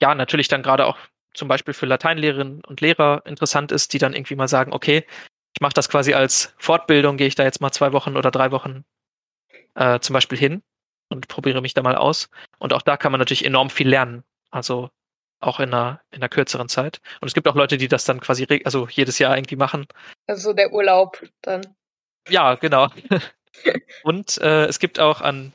[0.00, 0.98] ja natürlich dann gerade auch
[1.34, 5.04] zum Beispiel für Lateinlehrerinnen und Lehrer interessant ist, die dann irgendwie mal sagen, okay,
[5.54, 8.50] ich mache das quasi als Fortbildung, gehe ich da jetzt mal zwei Wochen oder drei
[8.50, 8.84] Wochen
[9.74, 10.62] äh, zum Beispiel hin
[11.08, 12.28] und probiere mich da mal aus.
[12.58, 14.24] Und auch da kann man natürlich enorm viel lernen.
[14.50, 14.90] Also
[15.40, 17.00] auch in einer, in einer kürzeren Zeit.
[17.20, 19.86] Und es gibt auch Leute, die das dann quasi also jedes Jahr irgendwie machen.
[20.26, 21.76] Also der Urlaub dann.
[22.28, 22.88] Ja, genau.
[24.02, 25.52] und äh, es gibt auch an,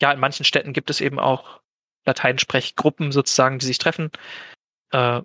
[0.00, 1.60] ja, in manchen Städten gibt es eben auch
[2.06, 4.10] Lateinsprechgruppen sozusagen, die sich treffen.
[4.90, 5.22] Äh,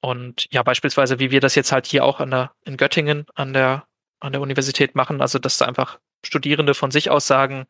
[0.00, 3.52] und ja, beispielsweise, wie wir das jetzt halt hier auch an der, in Göttingen an
[3.52, 3.86] der,
[4.20, 7.66] an der Universität machen, also dass da einfach Studierende von sich aus sagen,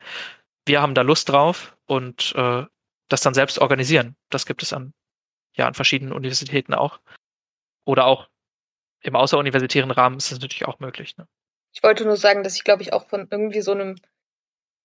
[0.66, 2.64] wir haben da Lust drauf und äh,
[3.08, 4.16] das dann selbst organisieren.
[4.30, 4.92] Das gibt es an,
[5.54, 7.00] ja, an verschiedenen Universitäten auch.
[7.84, 8.28] Oder auch
[9.00, 11.16] im außeruniversitären Rahmen ist das natürlich auch möglich.
[11.16, 11.26] Ne?
[11.72, 13.96] Ich wollte nur sagen, dass ich, glaube ich, auch von irgendwie so einem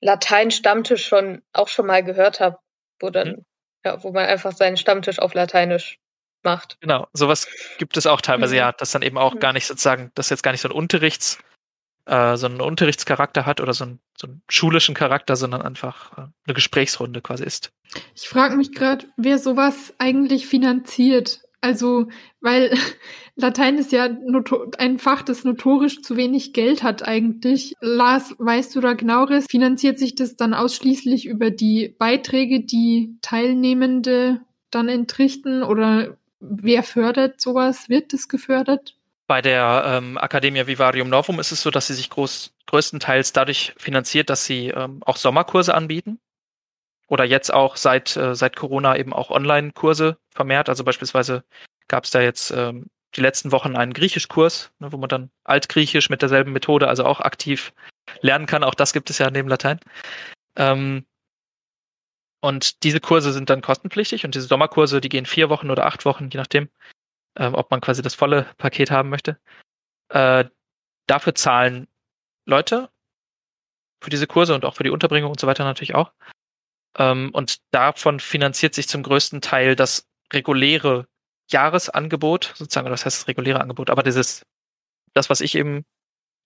[0.02, 2.60] Latein-Stammtisch schon auch schon mal gehört habe,
[3.00, 3.46] wo dann, hm.
[3.84, 6.00] ja, wo man einfach seinen Stammtisch auf Lateinisch
[6.44, 6.78] macht.
[6.82, 8.60] Genau, sowas gibt es auch teilweise, mhm.
[8.60, 9.40] ja, dass dann eben auch mhm.
[9.40, 11.40] gar nicht sozusagen, dass jetzt gar nicht so ein Unterrichts,
[12.06, 16.22] äh, so einen Unterrichtscharakter hat oder so einen, so einen schulischen Charakter, sondern einfach äh,
[16.22, 17.72] eine Gesprächsrunde quasi ist.
[18.16, 21.42] Ich frage mich gerade, wer sowas eigentlich finanziert.
[21.64, 22.10] Also,
[22.42, 22.78] weil
[23.36, 24.10] Latein ist ja
[24.78, 27.74] ein Fach, das notorisch zu wenig Geld hat eigentlich.
[27.80, 29.46] Lars, weißt du da genaueres?
[29.50, 35.64] Finanziert sich das dann ausschließlich über die Beiträge, die Teilnehmende dann entrichten?
[35.64, 37.90] Oder wer fördert sowas?
[37.90, 38.96] Wird das gefördert?
[39.28, 43.74] Bei der ähm, Academia Vivarium Novum ist es so, dass sie sich groß, größtenteils dadurch
[43.78, 46.20] finanziert, dass sie ähm, auch Sommerkurse anbieten
[47.08, 50.68] oder jetzt auch seit, äh, seit Corona eben auch Online-Kurse vermehrt.
[50.68, 51.44] Also beispielsweise
[51.88, 56.10] gab es da jetzt ähm, die letzten Wochen einen Griechischkurs, ne, wo man dann Altgriechisch
[56.10, 57.74] mit derselben Methode, also auch aktiv
[58.22, 58.64] lernen kann.
[58.64, 59.80] Auch das gibt es ja neben Latein.
[60.58, 61.06] Ähm,
[62.44, 66.04] und diese Kurse sind dann kostenpflichtig und diese Sommerkurse, die gehen vier Wochen oder acht
[66.04, 66.68] Wochen, je nachdem,
[67.38, 69.40] ähm, ob man quasi das volle Paket haben möchte.
[70.10, 70.44] Äh,
[71.08, 71.88] dafür zahlen
[72.46, 72.90] Leute
[74.04, 76.12] für diese Kurse und auch für die Unterbringung und so weiter natürlich auch.
[76.98, 81.08] Ähm, und davon finanziert sich zum größten Teil das reguläre
[81.50, 84.46] Jahresangebot, sozusagen, das heißt das reguläre Angebot, aber dieses,
[85.14, 85.86] das, was ich eben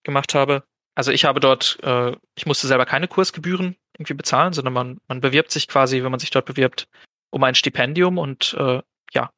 [0.03, 4.73] gemacht habe, also ich habe dort, äh, ich musste selber keine Kursgebühren irgendwie bezahlen, sondern
[4.73, 6.87] man, man bewirbt sich quasi, wenn man sich dort bewirbt,
[7.29, 8.81] um ein Stipendium und äh,
[9.11, 9.31] ja,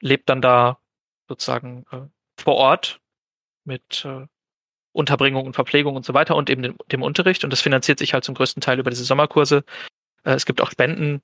[0.00, 0.78] lebt dann da
[1.28, 2.02] sozusagen äh,
[2.40, 3.00] vor Ort
[3.64, 4.26] mit äh,
[4.92, 7.44] Unterbringung und Verpflegung und so weiter und eben dem, dem Unterricht.
[7.44, 9.64] Und das finanziert sich halt zum größten Teil über diese Sommerkurse,
[10.24, 11.22] äh, es gibt auch Spenden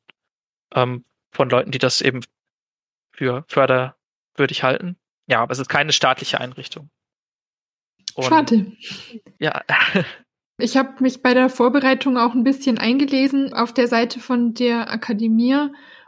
[0.75, 2.21] ähm, von Leuten, die das eben
[3.13, 4.97] für förderwürdig halten.
[5.27, 6.91] Ja, aber es ist keine staatliche Einrichtung.
[8.15, 8.73] Und, Schade.
[9.39, 9.63] Ja.
[10.59, 14.91] ich habe mich bei der Vorbereitung auch ein bisschen eingelesen auf der Seite von der
[14.91, 15.57] Akademie.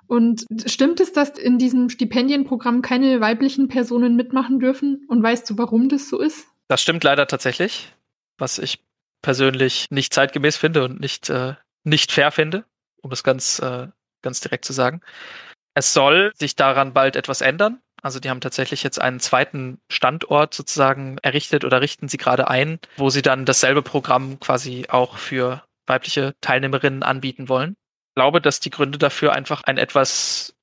[0.06, 5.06] Und stimmt es, dass in diesem Stipendienprogramm keine weiblichen Personen mitmachen dürfen?
[5.08, 6.46] Und weißt du, warum das so ist?
[6.68, 7.92] Das stimmt leider tatsächlich,
[8.38, 8.84] was ich
[9.22, 11.54] persönlich nicht zeitgemäß finde und nicht, äh,
[11.84, 12.64] nicht fair finde
[13.04, 13.88] um das ganz, äh,
[14.22, 15.02] ganz direkt zu sagen.
[15.74, 17.80] Es soll sich daran bald etwas ändern.
[18.04, 22.78] Also die haben tatsächlich jetzt einen zweiten Standort sozusagen errichtet oder richten sie gerade ein,
[22.98, 27.76] wo sie dann dasselbe Programm quasi auch für weibliche Teilnehmerinnen anbieten wollen.
[28.10, 30.54] Ich glaube, dass die Gründe dafür einfach ein etwas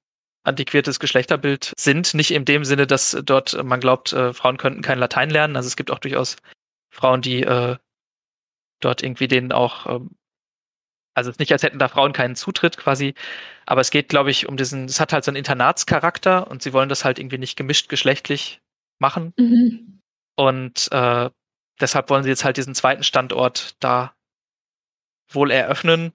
[0.43, 2.13] antiquiertes Geschlechterbild sind.
[2.13, 5.55] Nicht in dem Sinne, dass dort man glaubt, äh, Frauen könnten kein Latein lernen.
[5.55, 6.37] Also es gibt auch durchaus
[6.91, 7.77] Frauen, die äh,
[8.81, 10.11] dort irgendwie denen auch ähm,
[11.13, 13.13] also es ist nicht, als hätten da Frauen keinen Zutritt quasi,
[13.65, 16.73] aber es geht, glaube ich, um diesen, es hat halt so einen Internatscharakter und sie
[16.73, 18.61] wollen das halt irgendwie nicht gemischt geschlechtlich
[18.99, 19.33] machen.
[19.37, 19.99] Mhm.
[20.35, 21.29] Und äh,
[21.79, 24.13] deshalb wollen sie jetzt halt diesen zweiten Standort da
[25.29, 26.13] wohl eröffnen.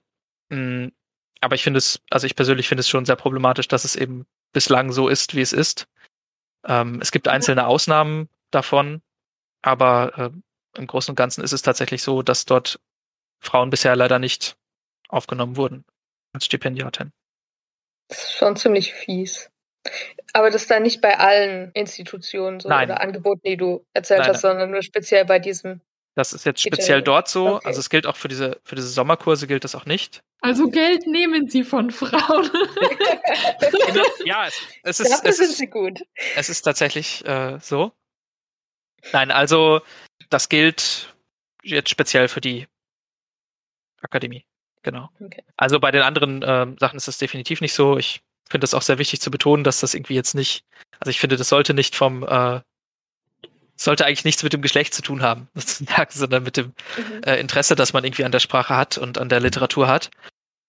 [0.49, 0.91] Mhm.
[1.41, 4.25] Aber ich finde es, also ich persönlich finde es schon sehr problematisch, dass es eben
[4.53, 5.87] bislang so ist, wie es ist.
[6.65, 9.01] Ähm, es gibt einzelne Ausnahmen davon,
[9.61, 12.79] aber äh, im Großen und Ganzen ist es tatsächlich so, dass dort
[13.39, 14.57] Frauen bisher leider nicht
[15.09, 15.85] aufgenommen wurden
[16.33, 17.11] als Stipendiatin.
[18.09, 19.49] Das ist schon ziemlich fies.
[20.33, 22.89] Aber das ist dann nicht bei allen Institutionen so nein.
[22.89, 25.81] oder Angeboten, die du erzählt nein, hast, sondern nur speziell bei diesem.
[26.15, 27.55] Das ist jetzt speziell dort so.
[27.55, 27.67] Okay.
[27.67, 30.23] Also es gilt auch für diese, für diese Sommerkurse gilt das auch nicht.
[30.41, 32.49] Also Geld nehmen sie von Frauen.
[34.25, 35.11] ja, es, es ist.
[35.11, 35.99] Dafür es sind ist, sie gut.
[36.35, 37.91] Es ist tatsächlich äh, so.
[39.13, 39.81] Nein, also
[40.29, 41.15] das gilt
[41.63, 42.67] jetzt speziell für die
[44.01, 44.45] Akademie.
[44.83, 45.09] Genau.
[45.19, 45.43] Okay.
[45.57, 47.97] Also bei den anderen ähm, Sachen ist das definitiv nicht so.
[47.97, 50.63] Ich finde es auch sehr wichtig zu betonen, dass das irgendwie jetzt nicht,
[50.99, 52.61] also ich finde, das sollte nicht vom, äh,
[53.75, 57.23] sollte eigentlich nichts mit dem Geschlecht zu tun haben, sozusagen, sondern mit dem mhm.
[57.23, 60.09] äh, Interesse, das man irgendwie an der Sprache hat und an der Literatur hat.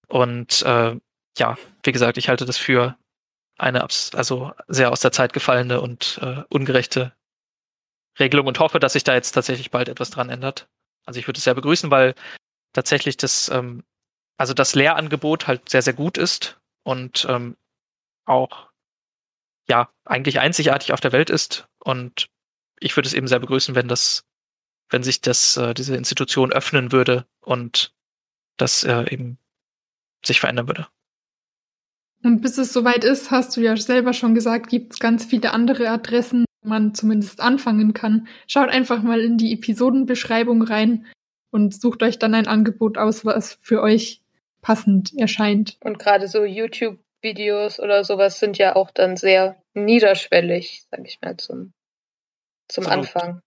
[0.08, 0.96] Und äh,
[1.38, 2.96] ja, wie gesagt, ich halte das für
[3.58, 7.12] eine also sehr aus der Zeit gefallene und äh, ungerechte
[8.18, 10.68] Regelung und hoffe, dass sich da jetzt tatsächlich bald etwas dran ändert.
[11.04, 12.14] Also ich würde es sehr begrüßen, weil
[12.72, 13.84] tatsächlich das ähm,
[14.38, 17.56] also das Lehrangebot halt sehr, sehr gut ist und ähm,
[18.24, 18.70] auch
[19.68, 21.68] ja eigentlich einzigartig auf der Welt ist.
[21.80, 22.30] Und
[22.80, 24.24] ich würde es eben sehr begrüßen, wenn das,
[24.88, 27.92] wenn sich das, äh, diese Institution öffnen würde und
[28.56, 29.38] das äh, eben
[30.24, 30.86] sich verändern würde.
[32.22, 35.52] Und bis es soweit ist, hast du ja selber schon gesagt, gibt es ganz viele
[35.52, 38.28] andere Adressen, wo man zumindest anfangen kann.
[38.46, 41.06] Schaut einfach mal in die Episodenbeschreibung rein
[41.50, 44.20] und sucht euch dann ein Angebot aus, was für euch
[44.68, 45.78] passend erscheint.
[45.80, 51.38] Und gerade so YouTube-Videos oder sowas sind ja auch dann sehr niederschwellig, sag ich mal,
[51.38, 51.72] zum,
[52.68, 52.90] zum so.
[52.90, 53.40] Anfang.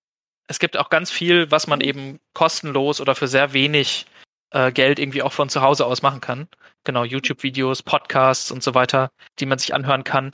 [0.48, 4.08] Es gibt auch ganz viel, was man eben kostenlos oder für sehr wenig
[4.50, 6.48] äh, Geld irgendwie auch von zu Hause aus machen kann.
[6.86, 10.32] Genau, YouTube-Videos, Podcasts und so weiter, die man sich anhören kann.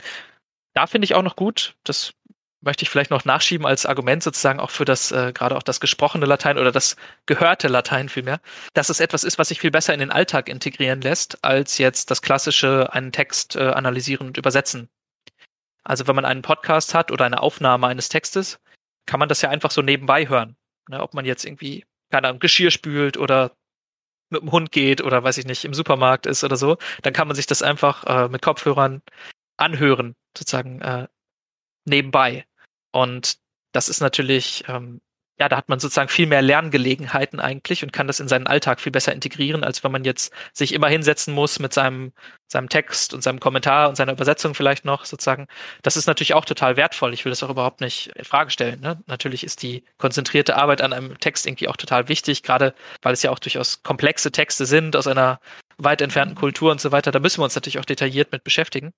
[0.74, 2.14] Da finde ich auch noch gut, das
[2.62, 5.80] möchte ich vielleicht noch nachschieben als Argument sozusagen auch für das, äh, gerade auch das
[5.80, 6.96] gesprochene Latein oder das
[7.26, 8.40] gehörte Latein vielmehr,
[8.74, 12.10] dass es etwas ist, was sich viel besser in den Alltag integrieren lässt, als jetzt
[12.12, 14.90] das klassische einen Text äh, analysieren und übersetzen.
[15.84, 18.60] Also wenn man einen Podcast hat oder eine Aufnahme eines Textes,
[19.06, 20.58] kann man das ja einfach so nebenbei hören.
[20.90, 23.52] Ne, ob man jetzt irgendwie, keine Ahnung, Geschirr spült oder
[24.30, 27.28] mit dem Hund geht oder weiß ich nicht, im Supermarkt ist oder so, dann kann
[27.28, 29.02] man sich das einfach äh, mit Kopfhörern
[29.58, 31.08] anhören, sozusagen äh,
[31.88, 32.46] nebenbei.
[32.92, 33.38] Und
[33.72, 35.02] das ist natürlich ähm,
[35.40, 38.80] ja, da hat man sozusagen viel mehr Lerngelegenheiten eigentlich und kann das in seinen Alltag
[38.82, 42.12] viel besser integrieren, als wenn man jetzt sich immer hinsetzen muss mit seinem,
[42.48, 45.48] seinem Text und seinem Kommentar und seiner Übersetzung vielleicht noch sozusagen.
[45.84, 47.14] Das ist natürlich auch total wertvoll.
[47.14, 48.80] Ich will das auch überhaupt nicht in Frage stellen.
[48.82, 49.00] Ne?
[49.06, 52.74] Natürlich ist die konzentrierte Arbeit an einem Text irgendwie auch total wichtig, gerade
[53.04, 55.40] weil es ja auch durchaus komplexe Texte sind aus einer
[55.78, 57.12] weit entfernten Kultur und so weiter.
[57.12, 58.92] Da müssen wir uns natürlich auch detailliert mit beschäftigen.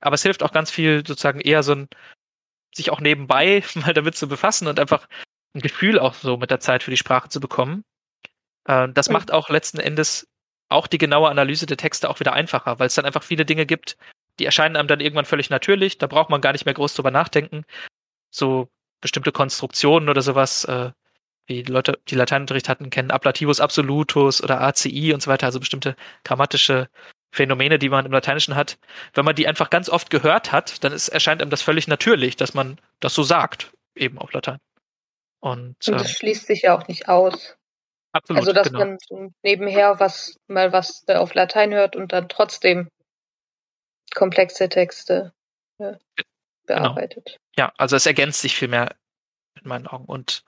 [0.00, 1.88] Aber es hilft auch ganz viel sozusagen eher so ein
[2.76, 5.08] sich auch nebenbei mal damit zu befassen und einfach
[5.54, 7.84] ein Gefühl auch so mit der Zeit für die Sprache zu bekommen.
[8.66, 10.28] Äh, das macht auch letzten Endes
[10.68, 13.66] auch die genaue Analyse der Texte auch wieder einfacher, weil es dann einfach viele Dinge
[13.66, 13.96] gibt,
[14.38, 15.98] die erscheinen einem dann irgendwann völlig natürlich.
[15.98, 17.64] Da braucht man gar nicht mehr groß drüber nachdenken.
[18.30, 18.68] So
[19.00, 20.90] bestimmte Konstruktionen oder sowas, äh,
[21.46, 25.60] wie die Leute, die Lateinunterricht hatten, kennen Ablativus absolutus oder ACI und so weiter, also
[25.60, 26.88] bestimmte grammatische
[27.32, 28.78] Phänomene, die man im Lateinischen hat.
[29.14, 32.36] Wenn man die einfach ganz oft gehört hat, dann ist, erscheint einem das völlig natürlich,
[32.36, 34.58] dass man das so sagt, eben auf Latein.
[35.40, 37.56] Und, und das ähm, schließt sich ja auch nicht aus.
[38.12, 38.78] Absolut, also dass genau.
[38.78, 42.88] man so nebenher was mal was äh, auf Latein hört und dann trotzdem
[44.14, 45.34] komplexe Texte
[45.78, 45.94] äh,
[46.66, 47.26] bearbeitet.
[47.26, 47.38] Genau.
[47.58, 48.96] Ja, also es ergänzt sich viel mehr
[49.60, 50.06] in meinen Augen.
[50.06, 50.44] Und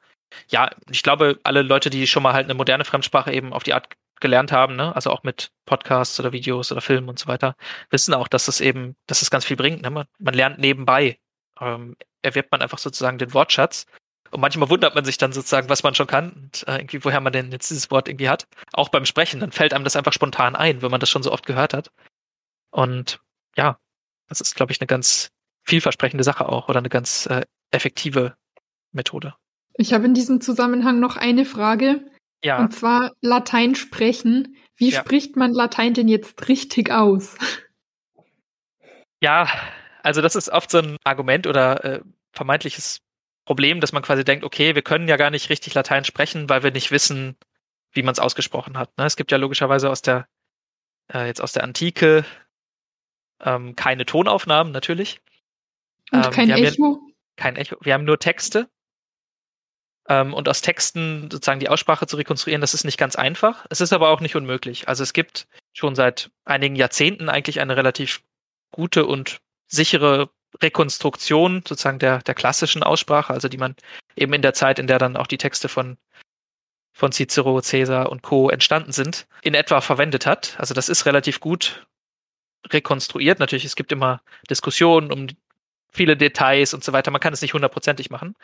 [0.48, 3.74] ja, ich glaube, alle Leute, die schon mal halt eine moderne Fremdsprache eben auf die
[3.74, 3.88] Art
[4.20, 7.56] gelernt haben, ne, also auch mit Podcasts oder Videos oder Filmen und so weiter,
[7.90, 9.82] wissen auch, dass es eben, dass es ganz viel bringt.
[9.82, 9.90] Ne?
[9.90, 11.18] Man, man lernt nebenbei,
[11.60, 13.86] ähm, erwirbt man einfach sozusagen den Wortschatz
[14.30, 17.20] und manchmal wundert man sich dann sozusagen, was man schon kann und äh, irgendwie, woher
[17.20, 18.46] man denn jetzt dieses Wort irgendwie hat.
[18.72, 21.32] Auch beim Sprechen, dann fällt einem das einfach spontan ein, wenn man das schon so
[21.32, 21.90] oft gehört hat.
[22.70, 23.20] Und
[23.56, 23.78] ja,
[24.28, 25.30] das ist, glaube ich, eine ganz
[25.64, 28.36] vielversprechende Sache auch oder eine ganz äh, effektive
[28.92, 29.34] Methode.
[29.74, 32.10] Ich habe in diesem Zusammenhang noch eine Frage.
[32.42, 32.58] Ja.
[32.58, 34.56] Und zwar Latein sprechen.
[34.76, 35.00] Wie ja.
[35.00, 37.36] spricht man Latein denn jetzt richtig aus?
[39.20, 39.48] Ja,
[40.02, 42.00] also das ist oft so ein Argument oder äh,
[42.32, 43.00] vermeintliches
[43.44, 46.62] Problem, dass man quasi denkt, okay, wir können ja gar nicht richtig Latein sprechen, weil
[46.62, 47.36] wir nicht wissen,
[47.92, 48.96] wie man es ausgesprochen hat.
[48.98, 49.06] Ne?
[49.06, 50.28] Es gibt ja logischerweise aus der
[51.12, 52.24] äh, jetzt aus der Antike
[53.40, 55.20] ähm, keine Tonaufnahmen natürlich.
[56.12, 57.00] Und ähm, kein Echo.
[57.00, 57.76] Ja, kein Echo.
[57.80, 58.68] Wir haben nur Texte.
[60.08, 63.66] Ähm, und aus Texten sozusagen die Aussprache zu rekonstruieren, das ist nicht ganz einfach.
[63.70, 64.88] Es ist aber auch nicht unmöglich.
[64.88, 68.22] Also es gibt schon seit einigen Jahrzehnten eigentlich eine relativ
[68.70, 70.30] gute und sichere
[70.62, 73.76] Rekonstruktion sozusagen der, der klassischen Aussprache, also die man
[74.16, 75.98] eben in der Zeit, in der dann auch die Texte von,
[76.92, 78.48] von Cicero, Caesar und Co.
[78.48, 80.56] entstanden sind, in etwa verwendet hat.
[80.58, 81.86] Also das ist relativ gut
[82.70, 83.38] rekonstruiert.
[83.38, 85.28] Natürlich, es gibt immer Diskussionen um
[85.92, 87.10] viele Details und so weiter.
[87.10, 88.34] Man kann es nicht hundertprozentig machen.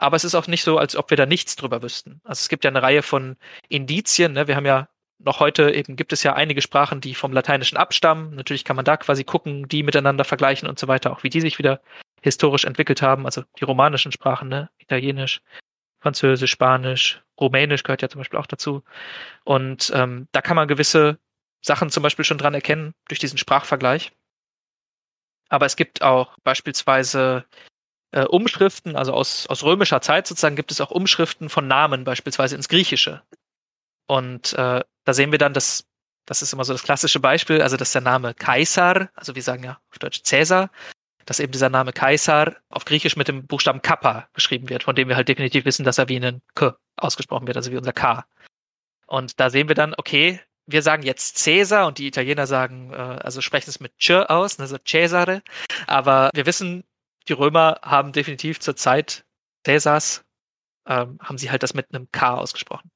[0.00, 2.22] Aber es ist auch nicht so, als ob wir da nichts drüber wüssten.
[2.24, 3.36] Also es gibt ja eine Reihe von
[3.68, 4.32] Indizien.
[4.32, 4.48] Ne?
[4.48, 4.88] Wir haben ja
[5.18, 8.34] noch heute eben gibt es ja einige Sprachen, die vom Lateinischen abstammen.
[8.34, 11.42] Natürlich kann man da quasi gucken, die miteinander vergleichen und so weiter, auch wie die
[11.42, 11.82] sich wieder
[12.22, 13.26] historisch entwickelt haben.
[13.26, 14.70] Also die romanischen Sprachen, ne?
[14.78, 15.42] Italienisch,
[16.00, 18.82] Französisch, Spanisch, Rumänisch gehört ja zum Beispiel auch dazu.
[19.44, 21.18] Und ähm, da kann man gewisse
[21.60, 24.12] Sachen zum Beispiel schon dran erkennen durch diesen Sprachvergleich.
[25.50, 27.44] Aber es gibt auch beispielsweise
[28.12, 32.56] äh, Umschriften, also aus, aus römischer Zeit sozusagen gibt es auch Umschriften von Namen beispielsweise
[32.56, 33.22] ins Griechische.
[34.06, 35.84] Und äh, da sehen wir dann, dass
[36.26, 39.64] das ist immer so das klassische Beispiel, also dass der Name Kaisar, also wir sagen
[39.64, 40.70] ja auf Deutsch Cäsar,
[41.26, 45.08] dass eben dieser Name Kaisar auf Griechisch mit dem Buchstaben Kappa geschrieben wird, von dem
[45.08, 48.24] wir halt definitiv wissen, dass er wie ein K ausgesprochen wird, also wie unser K.
[49.06, 52.96] Und da sehen wir dann, okay, wir sagen jetzt Cäsar und die Italiener sagen, äh,
[52.96, 55.42] also sprechen es mit Ch aus, also Cesare.
[55.86, 56.84] Aber wir wissen,
[57.28, 59.24] die Römer haben definitiv zur Zeit
[59.64, 60.24] Cäsars,
[60.86, 62.90] ähm, haben sie halt das mit einem K ausgesprochen.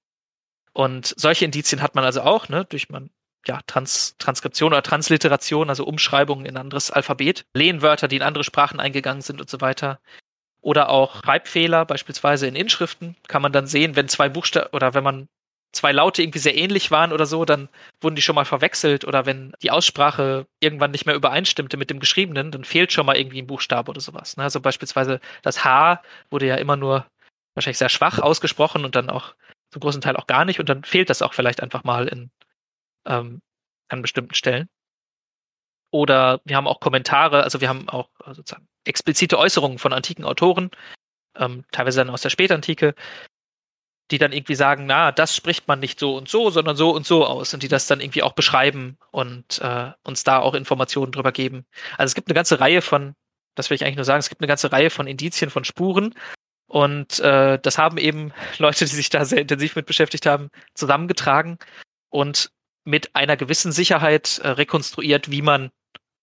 [0.73, 3.11] Und solche Indizien hat man also auch, ne, durch man
[3.47, 8.81] ja, Trans Transkription oder Transliteration, also Umschreibungen in anderes Alphabet, Lehnwörter, die in andere Sprachen
[8.81, 10.01] eingegangen sind und so weiter.
[10.61, 15.05] Oder auch Schreibfehler, beispielsweise in Inschriften, kann man dann sehen, wenn zwei Buchstaben oder wenn
[15.05, 15.29] man
[15.75, 17.69] zwei Laute irgendwie sehr ähnlich waren oder so, dann
[18.01, 22.01] wurden die schon mal verwechselt oder wenn die Aussprache irgendwann nicht mehr übereinstimmte mit dem
[22.01, 24.37] Geschriebenen, dann fehlt schon mal irgendwie ein Buchstabe oder sowas.
[24.37, 24.45] Ne?
[24.45, 27.07] Also beispielsweise das H wurde ja immer nur
[27.55, 29.35] wahrscheinlich sehr schwach ausgesprochen und dann auch
[29.71, 32.31] zum großen Teil auch gar nicht und dann fehlt das auch vielleicht einfach mal in
[33.07, 33.41] ähm,
[33.89, 34.69] an bestimmten Stellen.
[35.91, 40.25] Oder wir haben auch Kommentare, also wir haben auch äh, sozusagen explizite Äußerungen von antiken
[40.25, 40.71] Autoren,
[41.37, 42.95] ähm, teilweise dann aus der Spätantike,
[44.11, 47.07] die dann irgendwie sagen, na, das spricht man nicht so und so, sondern so und
[47.07, 51.13] so aus und die das dann irgendwie auch beschreiben und äh, uns da auch Informationen
[51.13, 51.65] drüber geben.
[51.97, 53.15] Also es gibt eine ganze Reihe von
[53.55, 54.21] das will ich eigentlich nur sagen.
[54.21, 56.15] Es gibt eine ganze Reihe von Indizien, von Spuren.
[56.67, 61.59] Und äh, das haben eben Leute, die sich da sehr intensiv mit beschäftigt haben, zusammengetragen
[62.11, 62.51] und
[62.85, 65.71] mit einer gewissen Sicherheit äh, rekonstruiert, wie man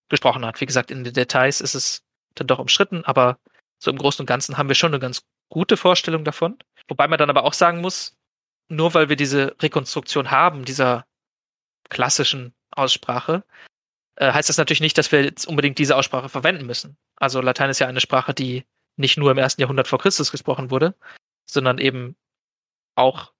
[0.09, 0.61] gesprochen hat.
[0.61, 2.03] Wie gesagt, in den Details ist es
[2.35, 3.39] dann doch umstritten, aber
[3.79, 6.57] so im Großen und Ganzen haben wir schon eine ganz gute Vorstellung davon.
[6.91, 8.17] Wobei man dann aber auch sagen muss,
[8.67, 11.05] nur weil wir diese Rekonstruktion haben, dieser
[11.87, 13.45] klassischen Aussprache,
[14.17, 16.97] äh, heißt das natürlich nicht, dass wir jetzt unbedingt diese Aussprache verwenden müssen.
[17.15, 18.65] Also Latein ist ja eine Sprache, die
[18.97, 20.93] nicht nur im ersten Jahrhundert vor Christus gesprochen wurde,
[21.49, 22.17] sondern eben
[22.95, 23.31] auch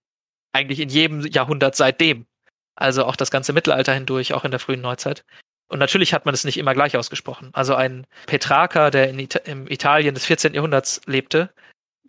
[0.53, 2.27] eigentlich in jedem Jahrhundert seitdem.
[2.75, 5.25] Also auch das ganze Mittelalter hindurch, auch in der frühen Neuzeit.
[5.67, 7.49] Und natürlich hat man es nicht immer gleich ausgesprochen.
[7.51, 10.53] Also ein Petrarcher, der in Ita im Italien des 14.
[10.53, 11.53] Jahrhunderts lebte,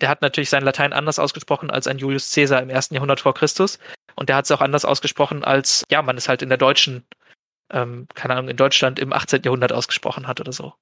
[0.03, 3.35] der hat natürlich sein Latein anders ausgesprochen als ein Julius Caesar im ersten Jahrhundert vor
[3.35, 3.79] Christus.
[4.17, 7.07] Und der hat es auch anders ausgesprochen, als ja, man es halt in der deutschen,
[7.73, 9.43] ähm, keine Ahnung, in Deutschland im 18.
[9.45, 10.75] Jahrhundert ausgesprochen hat oder so.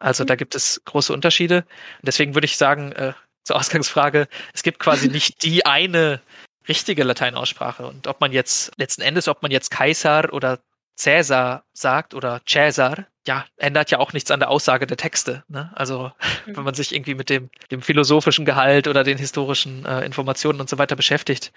[0.00, 1.58] Also da gibt es große Unterschiede.
[1.58, 3.12] Und deswegen würde ich sagen, äh,
[3.44, 6.22] zur Ausgangsfrage, es gibt quasi nicht die eine
[6.66, 7.86] richtige Lateinaussprache.
[7.86, 10.58] Und ob man jetzt letzten Endes, ob man jetzt Kaiser oder
[10.96, 15.44] Cäsar sagt oder Cäsar, ja, ändert ja auch nichts an der Aussage der Texte.
[15.48, 15.72] Ne?
[15.74, 16.12] Also
[16.46, 16.56] mhm.
[16.56, 20.68] wenn man sich irgendwie mit dem, dem philosophischen Gehalt oder den historischen äh, Informationen und
[20.68, 21.52] so weiter beschäftigt,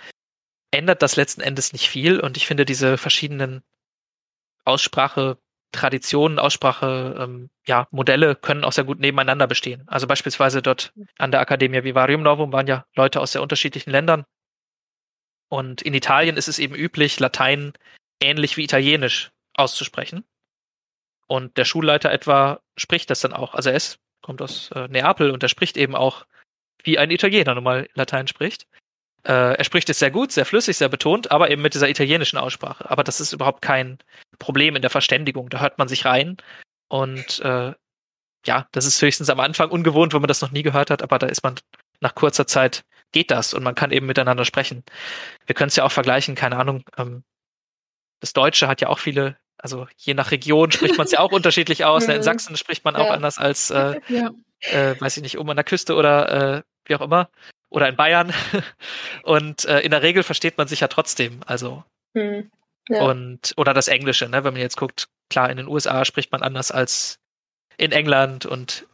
[0.72, 2.20] ändert das letzten Endes nicht viel.
[2.20, 3.62] Und ich finde diese verschiedenen
[4.66, 5.38] Aussprache
[5.72, 9.84] Traditionen, Aussprache, ähm, ja, Modelle können auch sehr gut nebeneinander bestehen.
[9.88, 14.26] Also beispielsweise dort an der Academia Vivarium Novum waren ja Leute aus sehr unterschiedlichen Ländern.
[15.50, 17.74] Und in Italien ist es eben üblich, Latein
[18.22, 20.24] ähnlich wie Italienisch auszusprechen.
[21.28, 23.54] Und der Schulleiter etwa spricht das dann auch.
[23.54, 26.26] Also er ist, kommt aus äh, Neapel und er spricht eben auch,
[26.84, 28.66] wie ein Italiener normal Latein spricht.
[29.24, 32.38] Äh, er spricht es sehr gut, sehr flüssig, sehr betont, aber eben mit dieser italienischen
[32.38, 32.90] Aussprache.
[32.90, 33.98] Aber das ist überhaupt kein
[34.40, 35.50] Problem in der Verständigung.
[35.50, 36.38] Da hört man sich rein.
[36.88, 37.74] Und äh,
[38.46, 41.20] ja, das ist höchstens am Anfang ungewohnt, wenn man das noch nie gehört hat, aber
[41.20, 41.56] da ist man
[42.00, 44.84] nach kurzer Zeit geht das und man kann eben miteinander sprechen.
[45.46, 47.24] Wir können es ja auch vergleichen, keine Ahnung, ähm,
[48.20, 51.32] das Deutsche hat ja auch viele, also je nach Region spricht man es ja auch
[51.34, 52.06] unterschiedlich aus.
[52.06, 52.24] In mhm.
[52.24, 53.14] Sachsen spricht man auch ja.
[53.14, 54.32] anders als, äh, ja.
[54.62, 57.30] äh, weiß ich nicht, oben an der Küste oder äh, wie auch immer.
[57.70, 58.34] Oder in Bayern.
[59.24, 61.42] Und äh, in der Regel versteht man sich ja trotzdem.
[61.46, 61.84] Also.
[62.14, 62.50] Mhm.
[62.90, 63.02] Ja.
[63.02, 64.46] Und, oder das Englische, ne?
[64.46, 67.20] Wenn man jetzt guckt, klar, in den USA spricht man anders als
[67.78, 68.88] in England und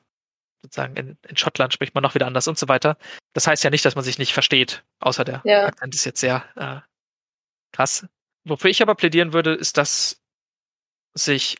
[0.63, 2.97] sozusagen in, in Schottland spricht man noch wieder anders und so weiter.
[3.33, 5.67] Das heißt ja nicht, dass man sich nicht versteht, außer der ja.
[5.67, 6.79] Akzent ist jetzt sehr äh,
[7.71, 8.07] krass.
[8.45, 10.21] Wofür ich aber plädieren würde, ist, dass
[11.13, 11.57] sich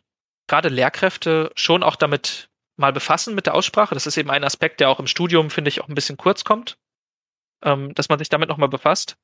[0.47, 3.93] gerade Lehrkräfte schon auch damit mal befassen mit der Aussprache.
[3.93, 6.43] Das ist eben ein Aspekt, der auch im Studium, finde ich, auch ein bisschen kurz
[6.43, 6.77] kommt,
[7.63, 9.15] ähm, dass man sich damit nochmal befasst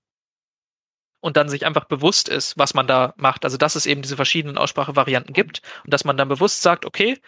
[1.22, 3.44] und dann sich einfach bewusst ist, was man da macht.
[3.44, 7.20] Also, dass es eben diese verschiedenen Aussprachevarianten gibt und dass man dann bewusst sagt, okay,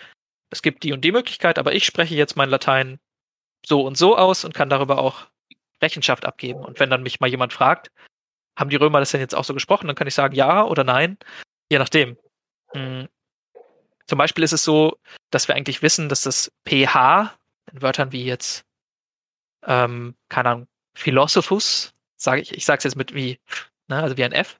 [0.49, 2.99] es gibt die und die Möglichkeit, aber ich spreche jetzt mein Latein
[3.65, 5.27] so und so aus und kann darüber auch
[5.81, 6.63] Rechenschaft abgeben.
[6.63, 7.91] Und wenn dann mich mal jemand fragt,
[8.61, 9.87] haben die Römer das denn jetzt auch so gesprochen?
[9.87, 11.17] Dann kann ich sagen ja oder nein,
[11.69, 12.17] je nachdem.
[12.73, 13.09] Hm.
[14.07, 14.97] Zum Beispiel ist es so,
[15.31, 17.35] dass wir eigentlich wissen, dass das PH
[17.71, 18.63] in Wörtern wie jetzt,
[19.65, 23.39] ähm, keine Ahnung, Philosophus, sage ich, ich sage es jetzt mit wie,
[23.87, 24.59] ne, also wie ein F.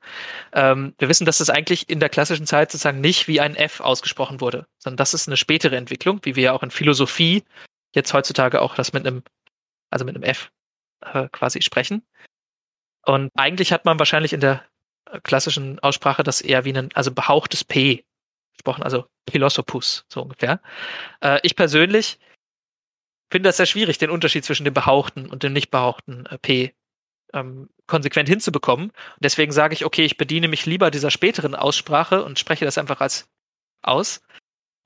[0.53, 3.81] Ähm, wir wissen, dass das eigentlich in der klassischen Zeit sozusagen nicht wie ein F
[3.81, 7.43] ausgesprochen wurde, sondern das ist eine spätere Entwicklung, wie wir ja auch in Philosophie
[7.93, 9.23] jetzt heutzutage auch das mit einem,
[9.89, 10.51] also mit einem F
[11.01, 12.03] äh, quasi sprechen.
[13.05, 14.63] Und eigentlich hat man wahrscheinlich in der
[15.05, 18.03] äh, klassischen Aussprache das eher wie ein, also behauchtes P
[18.53, 20.61] gesprochen, also Philosophus, so ungefähr.
[21.21, 22.19] Äh, ich persönlich
[23.31, 26.73] finde das sehr schwierig, den Unterschied zwischen dem behauchten und dem nicht behauchten äh, P
[27.33, 28.89] ähm, konsequent hinzubekommen.
[28.89, 32.77] Und deswegen sage ich, okay, ich bediene mich lieber dieser späteren Aussprache und spreche das
[32.77, 33.29] einfach als
[33.81, 34.21] aus.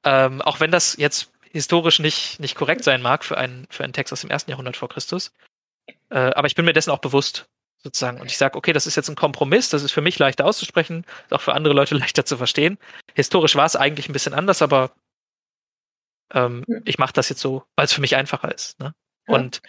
[0.04, 3.94] Ähm, auch wenn das jetzt historisch nicht, nicht korrekt sein mag für einen, für einen
[3.94, 5.34] Text aus dem ersten Jahrhundert vor Christus.
[6.10, 7.48] Äh, aber ich bin mir dessen auch bewusst
[7.86, 8.20] sozusagen.
[8.20, 11.06] Und ich sage, okay, das ist jetzt ein Kompromiss, das ist für mich leichter auszusprechen,
[11.26, 12.78] ist auch für andere Leute leichter zu verstehen.
[13.14, 14.92] Historisch war es eigentlich ein bisschen anders, aber
[16.34, 16.80] ähm, ja.
[16.84, 18.80] ich mache das jetzt so, weil es für mich einfacher ist.
[18.80, 18.94] Ne?
[19.28, 19.36] Ja.
[19.36, 19.62] Und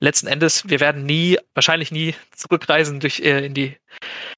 [0.00, 3.78] letzten Endes, wir werden nie, wahrscheinlich nie zurückreisen durch äh, in die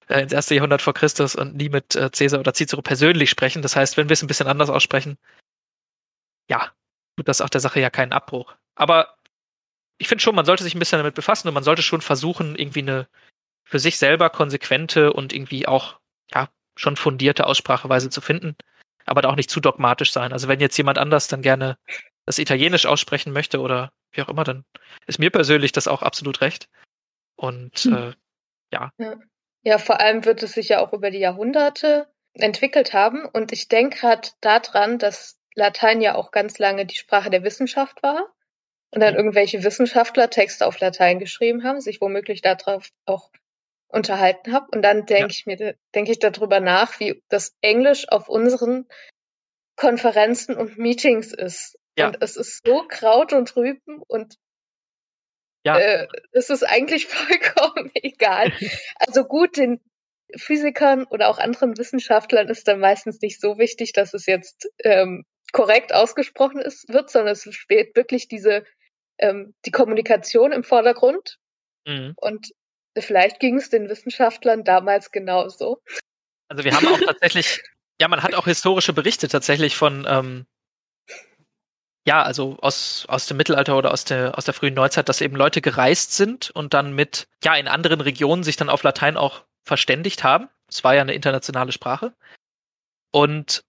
[0.08, 3.62] äh, ins erste Jahrhundert vor Christus und nie mit äh, Caesar oder Cicero persönlich sprechen.
[3.62, 5.18] Das heißt, wenn wir es ein bisschen anders aussprechen,
[6.48, 6.70] ja,
[7.16, 8.54] tut das auch der Sache ja keinen Abbruch.
[8.76, 9.16] Aber
[9.98, 12.56] ich finde schon, man sollte sich ein bisschen damit befassen und man sollte schon versuchen,
[12.56, 13.08] irgendwie eine
[13.64, 15.98] für sich selber konsequente und irgendwie auch,
[16.32, 18.56] ja, schon fundierte Ausspracheweise zu finden,
[19.06, 20.32] aber da auch nicht zu dogmatisch sein.
[20.32, 21.78] Also wenn jetzt jemand anders dann gerne
[22.26, 24.64] das Italienisch aussprechen möchte oder wie auch immer, dann
[25.06, 26.68] ist mir persönlich das auch absolut recht.
[27.36, 27.94] Und hm.
[27.94, 28.12] äh,
[28.72, 28.90] ja.
[28.98, 29.16] ja.
[29.66, 33.24] Ja, vor allem wird es sich ja auch über die Jahrhunderte entwickelt haben.
[33.24, 38.02] Und ich denke gerade daran, dass Latein ja auch ganz lange die Sprache der Wissenschaft
[38.02, 38.26] war
[38.90, 43.30] und dann irgendwelche Wissenschaftler Texte auf Latein geschrieben haben, sich womöglich darauf auch
[43.94, 44.66] unterhalten habe.
[44.72, 45.28] Und dann denke ja.
[45.28, 48.86] ich mir, denke ich darüber nach, wie das Englisch auf unseren
[49.76, 51.78] Konferenzen und Meetings ist.
[51.98, 52.08] Ja.
[52.08, 54.34] Und es ist so Kraut und Rüben und
[55.64, 55.78] ja.
[55.78, 58.52] äh, es ist eigentlich vollkommen egal.
[58.96, 59.80] Also gut, den
[60.36, 65.24] Physikern oder auch anderen Wissenschaftlern ist dann meistens nicht so wichtig, dass es jetzt ähm,
[65.52, 68.64] korrekt ausgesprochen ist, wird, sondern es spielt wirklich diese
[69.18, 71.38] ähm, die Kommunikation im Vordergrund.
[71.86, 72.14] Mhm.
[72.16, 72.50] Und
[73.02, 75.82] vielleicht ging es den Wissenschaftlern damals genauso.
[76.48, 77.62] Also wir haben auch tatsächlich,
[78.00, 80.46] ja, man hat auch historische Berichte tatsächlich von, ähm,
[82.06, 85.36] ja, also aus, aus dem Mittelalter oder aus der, aus der frühen Neuzeit, dass eben
[85.36, 89.44] Leute gereist sind und dann mit, ja, in anderen Regionen sich dann auf Latein auch
[89.64, 90.48] verständigt haben.
[90.68, 92.14] Es war ja eine internationale Sprache.
[93.10, 93.64] Und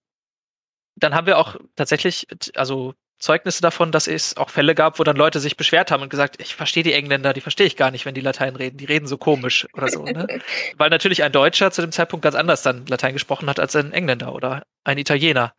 [0.96, 5.16] dann haben wir auch tatsächlich, also Zeugnisse davon, dass es auch Fälle gab, wo dann
[5.16, 8.04] Leute sich beschwert haben und gesagt, ich verstehe die Engländer, die verstehe ich gar nicht,
[8.04, 8.76] wenn die Latein reden.
[8.76, 10.04] Die reden so komisch oder so.
[10.04, 10.26] Ne?
[10.76, 13.92] Weil natürlich ein Deutscher zu dem Zeitpunkt ganz anders dann Latein gesprochen hat als ein
[13.92, 15.54] Engländer oder ein Italiener.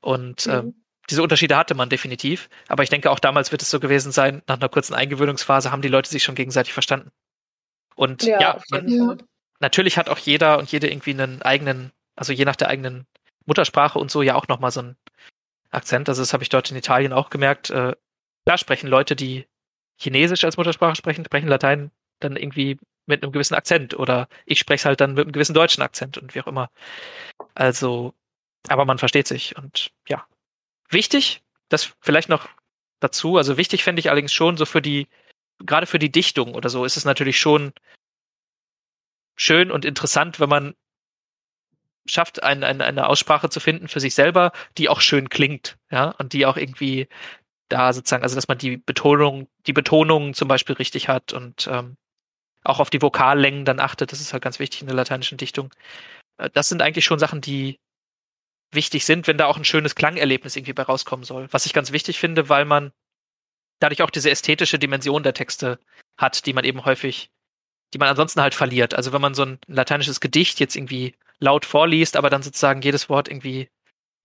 [0.00, 0.52] Und mhm.
[0.52, 0.74] ähm,
[1.10, 2.48] diese Unterschiede hatte man definitiv.
[2.68, 5.82] Aber ich denke, auch damals wird es so gewesen sein, nach einer kurzen Eingewöhnungsphase haben
[5.82, 7.10] die Leute sich schon gegenseitig verstanden.
[7.96, 9.20] Und ja, ja man,
[9.58, 13.06] natürlich hat auch jeder und jede irgendwie einen eigenen, also je nach der eigenen
[13.46, 14.96] Muttersprache und so ja auch nochmal so ein
[15.70, 16.08] Akzent.
[16.08, 17.70] Also das habe ich dort in Italien auch gemerkt.
[17.70, 17.94] Äh,
[18.44, 19.46] klar sprechen Leute, die
[19.96, 21.90] Chinesisch als Muttersprache sprechen, sprechen Latein
[22.20, 25.82] dann irgendwie mit einem gewissen Akzent oder ich spreche halt dann mit einem gewissen deutschen
[25.82, 26.70] Akzent und wie auch immer.
[27.54, 28.14] Also,
[28.68, 30.26] aber man versteht sich und ja.
[30.88, 32.48] Wichtig, das vielleicht noch
[33.00, 35.08] dazu, also wichtig fände ich allerdings schon so für die,
[35.58, 37.72] gerade für die Dichtung oder so ist es natürlich schon
[39.36, 40.74] schön und interessant, wenn man
[42.10, 46.10] schafft, ein, ein, eine Aussprache zu finden für sich selber, die auch schön klingt, ja,
[46.18, 47.08] und die auch irgendwie
[47.68, 51.96] da sozusagen, also dass man die Betonung, die Betonungen zum Beispiel richtig hat und ähm,
[52.64, 55.72] auch auf die Vokallängen dann achtet, das ist halt ganz wichtig in der lateinischen Dichtung.
[56.38, 57.78] Äh, das sind eigentlich schon Sachen, die
[58.72, 61.48] wichtig sind, wenn da auch ein schönes Klangerlebnis irgendwie bei rauskommen soll.
[61.52, 62.92] Was ich ganz wichtig finde, weil man
[63.80, 65.78] dadurch auch diese ästhetische Dimension der Texte
[66.16, 67.30] hat, die man eben häufig,
[67.94, 68.94] die man ansonsten halt verliert.
[68.94, 73.08] Also wenn man so ein lateinisches Gedicht jetzt irgendwie laut vorliest, aber dann sozusagen jedes
[73.08, 73.68] Wort irgendwie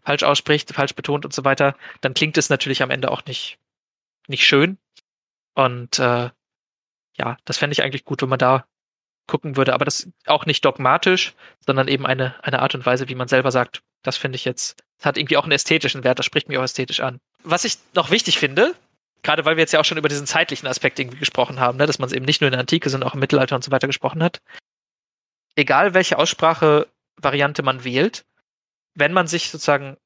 [0.04, 3.58] falsch ausspricht, falsch betont und so weiter, dann klingt es natürlich am Ende auch nicht,
[4.28, 4.78] nicht schön.
[5.56, 6.30] Und äh,
[7.18, 8.66] ja, das fände ich eigentlich gut, wenn man da
[9.28, 11.34] gucken würde, aber das auch nicht dogmatisch,
[11.66, 14.84] sondern eben eine, eine Art und Weise, wie man selber sagt, das finde ich jetzt,
[14.98, 17.20] das hat irgendwie auch einen ästhetischen Wert, das spricht mich auch ästhetisch an.
[17.44, 18.76] Was ich noch wichtig finde,
[19.24, 21.88] gerade weil wir jetzt ja auch schon über diesen zeitlichen Aspekt irgendwie gesprochen haben, ne,
[21.88, 23.72] dass man es eben nicht nur in der Antike, sondern auch im Mittelalter und so
[23.72, 24.42] weiter gesprochen hat.
[25.56, 26.88] Egal welche Aussprache
[27.18, 28.26] Variante man wählt,
[28.96, 29.98] wenn man sich sozusagen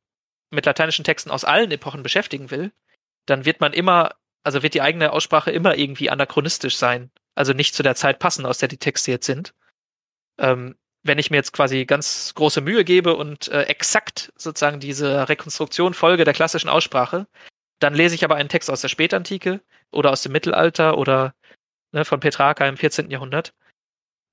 [0.52, 2.72] mit lateinischen Texten aus allen Epochen beschäftigen will,
[3.26, 7.12] dann wird man immer, also wird die eigene Aussprache immer irgendwie anachronistisch sein.
[7.36, 9.54] Also nicht zu der Zeit passen, aus der die Texte jetzt sind.
[10.40, 15.30] Ähm, wenn ich mir jetzt quasi ganz große Mühe gebe und äh, exakt sozusagen diese
[15.30, 17.28] Rekonstruktion folge der klassischen Aussprache,
[17.80, 21.34] dann lese ich aber einen Text aus der Spätantike oder aus dem Mittelalter oder
[21.92, 23.10] ne, von Petrarca im 14.
[23.10, 23.54] Jahrhundert,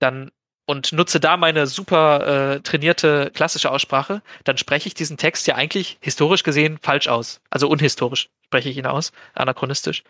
[0.00, 0.32] dann
[0.66, 5.54] und nutze da meine super äh, trainierte klassische Aussprache, dann spreche ich diesen Text ja
[5.54, 7.40] eigentlich historisch gesehen falsch aus.
[7.50, 10.02] Also unhistorisch spreche ich ihn aus, anachronistisch.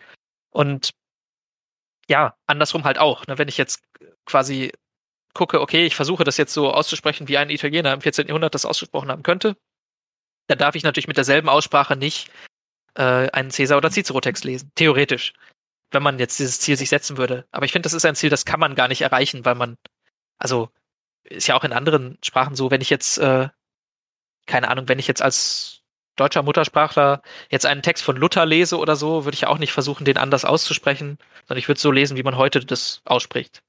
[0.49, 0.91] Und
[2.09, 3.27] ja, andersrum halt auch.
[3.27, 3.37] Ne?
[3.37, 3.83] Wenn ich jetzt
[4.25, 4.71] quasi
[5.33, 8.27] gucke, okay, ich versuche das jetzt so auszusprechen, wie ein Italiener im 14.
[8.27, 9.55] Jahrhundert das ausgesprochen haben könnte,
[10.47, 12.31] dann darf ich natürlich mit derselben Aussprache nicht
[12.95, 14.71] äh, einen Cäsar- oder Cicero-Text lesen.
[14.75, 15.33] Theoretisch.
[15.91, 17.45] Wenn man jetzt dieses Ziel sich setzen würde.
[17.51, 19.77] Aber ich finde, das ist ein Ziel, das kann man gar nicht erreichen, weil man
[20.37, 20.69] also
[21.23, 23.49] ist ja auch in anderen Sprachen so, wenn ich jetzt, äh,
[24.45, 25.81] keine Ahnung, wenn ich jetzt als
[26.15, 29.71] deutscher Muttersprachler jetzt einen Text von Luther lese oder so, würde ich ja auch nicht
[29.71, 31.17] versuchen, den anders auszusprechen,
[31.47, 33.61] sondern ich würde so lesen, wie man heute das ausspricht.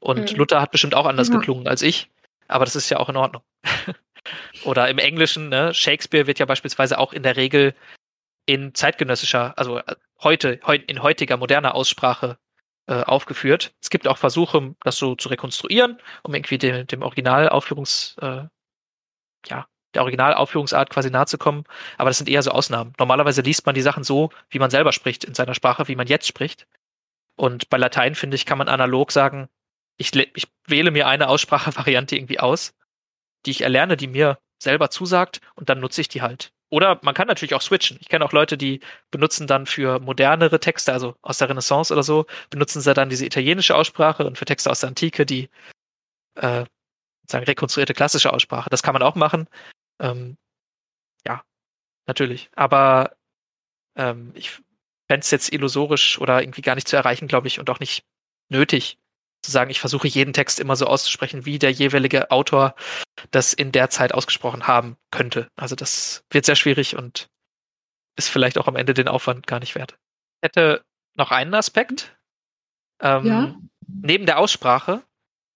[0.00, 0.38] Und mhm.
[0.38, 1.34] Luther hat bestimmt auch anders ja.
[1.34, 2.08] geklungen als ich,
[2.46, 3.42] aber das ist ja auch in Ordnung.
[4.64, 5.74] oder im Englischen, ne?
[5.74, 7.74] Shakespeare wird ja beispielsweise auch in der Regel
[8.46, 12.38] in zeitgenössischer, also äh, heute, in heutiger moderner Aussprache
[12.88, 13.74] äh, aufgeführt.
[13.82, 18.44] Es gibt auch Versuche, das so zu rekonstruieren, um irgendwie dem, dem Originalaufführungs, äh,
[19.46, 21.64] ja, der Originalaufführungsart quasi nahe zu kommen.
[21.98, 22.94] Aber das sind eher so Ausnahmen.
[22.98, 26.06] Normalerweise liest man die Sachen so, wie man selber spricht in seiner Sprache, wie man
[26.06, 26.66] jetzt spricht.
[27.36, 29.48] Und bei Latein, finde ich, kann man analog sagen,
[29.96, 32.74] ich, ich wähle mir eine Aussprachevariante irgendwie aus,
[33.46, 36.52] die ich erlerne, die mir selber zusagt, und dann nutze ich die halt.
[36.70, 37.98] Oder man kann natürlich auch switchen.
[38.00, 42.02] Ich kenne auch Leute, die benutzen dann für modernere Texte, also aus der Renaissance oder
[42.02, 45.48] so, benutzen sie dann diese italienische Aussprache und für Texte aus der Antike die
[46.34, 46.64] äh,
[47.26, 48.70] sagen rekonstruierte klassische Aussprache.
[48.70, 49.48] Das kann man auch machen.
[50.00, 50.36] Ähm,
[51.26, 51.42] ja,
[52.06, 52.50] natürlich.
[52.54, 53.16] Aber
[53.96, 54.50] ähm, ich
[55.08, 58.04] fände es jetzt illusorisch oder irgendwie gar nicht zu erreichen, glaube ich, und auch nicht
[58.50, 58.98] nötig,
[59.42, 62.74] zu sagen, ich versuche jeden Text immer so auszusprechen, wie der jeweilige Autor
[63.30, 65.48] das in der Zeit ausgesprochen haben könnte.
[65.56, 67.28] Also das wird sehr schwierig und
[68.16, 69.96] ist vielleicht auch am Ende den Aufwand gar nicht wert.
[70.40, 70.82] Ich hätte
[71.14, 72.16] noch einen Aspekt.
[73.00, 73.54] Ähm, ja?
[73.86, 75.02] Neben der Aussprache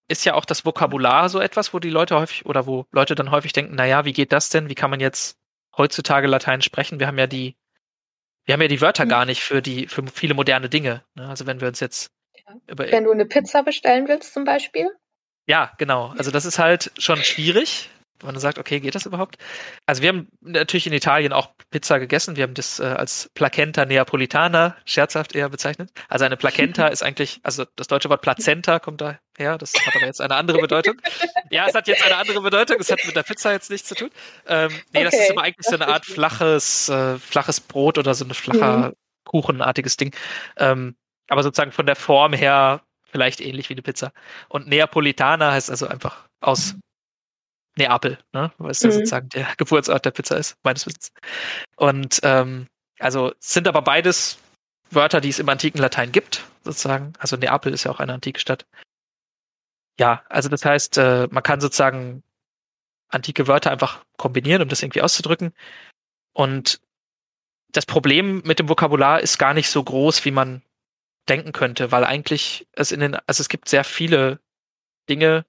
[0.07, 3.31] ist ja auch das Vokabular so etwas, wo die Leute häufig oder wo Leute dann
[3.31, 4.69] häufig denken, naja, wie geht das denn?
[4.69, 5.37] Wie kann man jetzt
[5.75, 6.99] heutzutage Latein sprechen?
[6.99, 7.55] Wir haben ja die,
[8.45, 11.03] wir haben ja die Wörter gar nicht für die, für viele moderne Dinge.
[11.15, 11.27] Ne?
[11.27, 12.11] Also wenn wir uns jetzt
[12.47, 12.55] ja.
[12.67, 14.89] über, Wenn du eine Pizza bestellen willst zum Beispiel?
[15.45, 16.13] Ja, genau.
[16.17, 17.89] Also das ist halt schon schwierig,
[18.23, 19.37] wenn man sagt, okay, geht das überhaupt?
[19.85, 22.35] Also wir haben natürlich in Italien auch Pizza gegessen.
[22.35, 25.91] Wir haben das äh, als Placenta Neapolitana scherzhaft eher bezeichnet.
[26.07, 29.57] Also eine Placenta ist eigentlich, also das deutsche Wort Plazenta kommt daher.
[29.57, 30.95] Das hat aber jetzt eine andere Bedeutung.
[31.49, 32.77] Ja, es hat jetzt eine andere Bedeutung.
[32.79, 34.09] Es hat mit der Pizza jetzt nichts zu tun.
[34.47, 38.15] Ähm, nee, okay, das ist aber eigentlich so eine Art flaches, äh, flaches Brot oder
[38.15, 38.93] so ein flacher mhm.
[39.25, 40.15] Kuchenartiges Ding.
[40.57, 40.95] Ähm,
[41.29, 44.11] aber sozusagen von der Form her vielleicht ähnlich wie eine Pizza.
[44.49, 46.75] Und Neapolitana heißt also einfach aus
[47.75, 48.51] Neapel, ne?
[48.57, 48.89] weil es mhm.
[48.89, 51.11] ja sozusagen der Geburtsort der Pizza ist, meines Wissens.
[51.75, 52.67] Und ähm,
[52.99, 54.37] also sind aber beides
[54.89, 57.13] Wörter, die es im antiken Latein gibt, sozusagen.
[57.19, 58.65] Also Neapel ist ja auch eine antike Stadt.
[59.99, 62.23] Ja, also das heißt, äh, man kann sozusagen
[63.09, 65.53] antike Wörter einfach kombinieren, um das irgendwie auszudrücken.
[66.33, 66.79] Und
[67.71, 70.63] das Problem mit dem Vokabular ist gar nicht so groß, wie man
[71.29, 74.39] denken könnte, weil eigentlich es in den, also es gibt sehr viele
[75.09, 75.45] Dinge,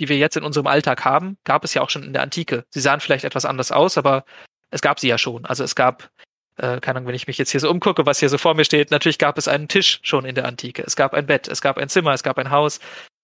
[0.00, 2.64] die wir jetzt in unserem Alltag haben, gab es ja auch schon in der Antike.
[2.70, 4.24] Sie sahen vielleicht etwas anders aus, aber
[4.70, 5.46] es gab sie ja schon.
[5.46, 6.10] Also es gab,
[6.56, 8.64] äh, keine Ahnung, wenn ich mich jetzt hier so umgucke, was hier so vor mir
[8.64, 10.82] steht, natürlich gab es einen Tisch schon in der Antike.
[10.82, 12.80] Es gab ein Bett, es gab ein Zimmer, es gab ein Haus,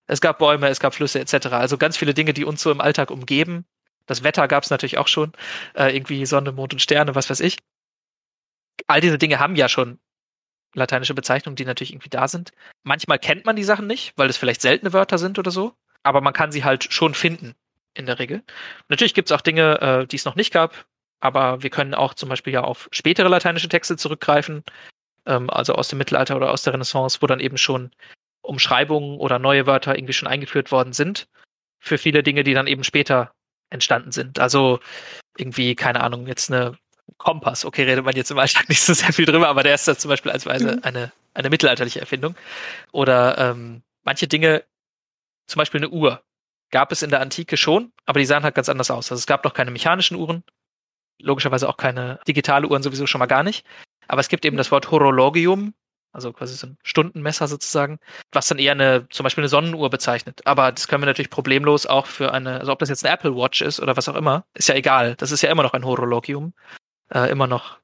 [0.06, 1.48] es gab Bäume, es gab Flüsse etc.
[1.48, 3.66] Also ganz viele Dinge, die uns so im Alltag umgeben.
[4.06, 5.32] Das Wetter gab es natürlich auch schon,
[5.74, 7.58] äh, irgendwie Sonne, Mond und Sterne, was weiß ich.
[8.86, 9.98] All diese Dinge haben ja schon
[10.74, 12.52] lateinische Bezeichnungen, die natürlich irgendwie da sind.
[12.82, 16.20] Manchmal kennt man die Sachen nicht, weil es vielleicht seltene Wörter sind oder so aber
[16.20, 17.54] man kann sie halt schon finden
[17.94, 18.42] in der Regel.
[18.88, 20.86] Natürlich gibt es auch Dinge, äh, die es noch nicht gab,
[21.20, 24.64] aber wir können auch zum Beispiel ja auf spätere lateinische Texte zurückgreifen,
[25.26, 27.90] ähm, also aus dem Mittelalter oder aus der Renaissance, wo dann eben schon
[28.42, 31.28] Umschreibungen oder neue Wörter irgendwie schon eingeführt worden sind
[31.80, 33.32] für viele Dinge, die dann eben später
[33.70, 34.38] entstanden sind.
[34.38, 34.80] Also
[35.36, 36.76] irgendwie, keine Ahnung, jetzt eine
[37.18, 37.64] Kompass.
[37.64, 39.96] Okay, redet man jetzt im Alltag nicht so sehr viel drüber, aber der ist da
[39.96, 40.80] zum Beispiel als Weise mhm.
[40.82, 42.34] eine, eine mittelalterliche Erfindung.
[42.92, 44.64] Oder ähm, manche Dinge
[45.46, 46.22] zum Beispiel eine Uhr.
[46.70, 49.12] Gab es in der Antike schon, aber die sahen halt ganz anders aus.
[49.12, 50.42] Also es gab noch keine mechanischen Uhren,
[51.20, 53.66] logischerweise auch keine digitale Uhren sowieso schon mal gar nicht.
[54.08, 55.74] Aber es gibt eben das Wort Horologium,
[56.12, 57.98] also quasi so ein Stundenmesser sozusagen,
[58.32, 60.40] was dann eher eine, zum Beispiel eine Sonnenuhr bezeichnet.
[60.46, 63.34] Aber das können wir natürlich problemlos auch für eine, also ob das jetzt eine Apple
[63.34, 65.14] Watch ist oder was auch immer, ist ja egal.
[65.16, 66.52] Das ist ja immer noch ein Horologium,
[67.14, 67.78] äh, immer noch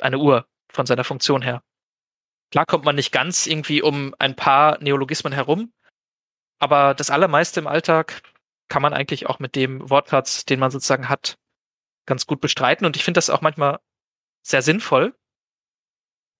[0.00, 1.62] eine Uhr von seiner Funktion her.
[2.50, 5.72] Klar kommt man nicht ganz irgendwie um ein paar Neologismen herum,
[6.58, 8.22] aber das allermeiste im Alltag
[8.68, 11.38] kann man eigentlich auch mit dem Wortplatz, den man sozusagen hat,
[12.06, 12.86] ganz gut bestreiten.
[12.86, 13.80] Und ich finde das auch manchmal
[14.42, 15.14] sehr sinnvoll.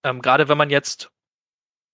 [0.04, 1.10] Ähm, gerade wenn man jetzt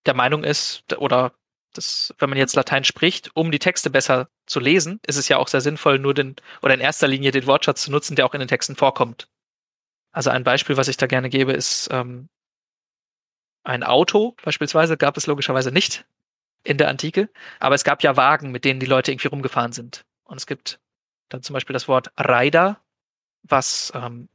[0.06, 1.34] der Meinung ist, oder
[1.74, 5.36] das, wenn man jetzt Latein spricht, um die Texte besser zu lesen, ist es ja
[5.38, 8.34] auch sehr sinnvoll, nur den, oder in erster Linie den Wortschatz zu nutzen, der auch
[8.34, 9.28] in den Texten vorkommt.
[10.12, 12.28] Also ein Beispiel, was ich da gerne gebe, ist ähm,
[13.62, 16.06] ein Auto beispielsweise gab es logischerweise nicht
[16.64, 17.28] in der Antike.
[17.60, 20.04] Aber es gab ja Wagen, mit denen die Leute irgendwie rumgefahren sind.
[20.24, 20.80] Und es gibt
[21.28, 22.80] dann zum Beispiel das Wort Reiter,
[23.42, 24.28] was ähm,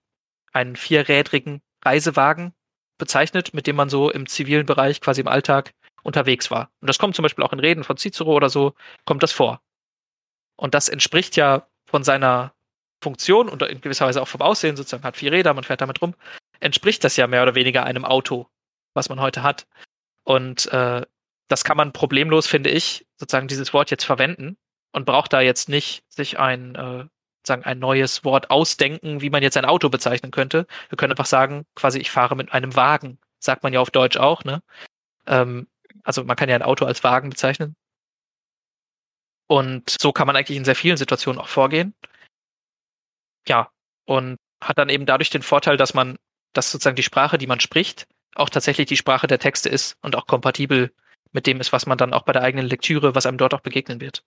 [0.51, 2.53] einen vierrädrigen Reisewagen
[2.97, 6.69] bezeichnet, mit dem man so im zivilen Bereich quasi im Alltag unterwegs war.
[6.79, 8.73] Und das kommt zum Beispiel auch in Reden von Cicero oder so,
[9.05, 9.61] kommt das vor.
[10.55, 12.53] Und das entspricht ja von seiner
[13.03, 16.01] Funktion und in gewisser Weise auch vom Aussehen, sozusagen hat vier Räder, man fährt damit
[16.01, 16.15] rum,
[16.59, 18.47] entspricht das ja mehr oder weniger einem Auto,
[18.95, 19.67] was man heute hat.
[20.23, 21.01] Und äh,
[21.47, 24.57] das kann man problemlos, finde ich, sozusagen dieses Wort jetzt verwenden
[24.93, 27.05] und braucht da jetzt nicht sich ein, äh,
[27.45, 30.65] sagen, ein neues Wort ausdenken, wie man jetzt ein Auto bezeichnen könnte.
[30.89, 33.19] Wir können einfach sagen, quasi, ich fahre mit einem Wagen.
[33.39, 34.63] Sagt man ja auf Deutsch auch, ne?
[35.27, 35.67] Ähm,
[36.03, 37.75] also man kann ja ein Auto als Wagen bezeichnen.
[39.47, 41.93] Und so kann man eigentlich in sehr vielen Situationen auch vorgehen.
[43.47, 43.69] Ja,
[44.05, 46.17] und hat dann eben dadurch den Vorteil, dass man,
[46.53, 50.15] dass sozusagen die Sprache, die man spricht, auch tatsächlich die Sprache der Texte ist und
[50.15, 50.91] auch kompatibel
[51.31, 53.61] mit dem ist, was man dann auch bei der eigenen Lektüre, was einem dort auch
[53.61, 54.23] begegnen wird.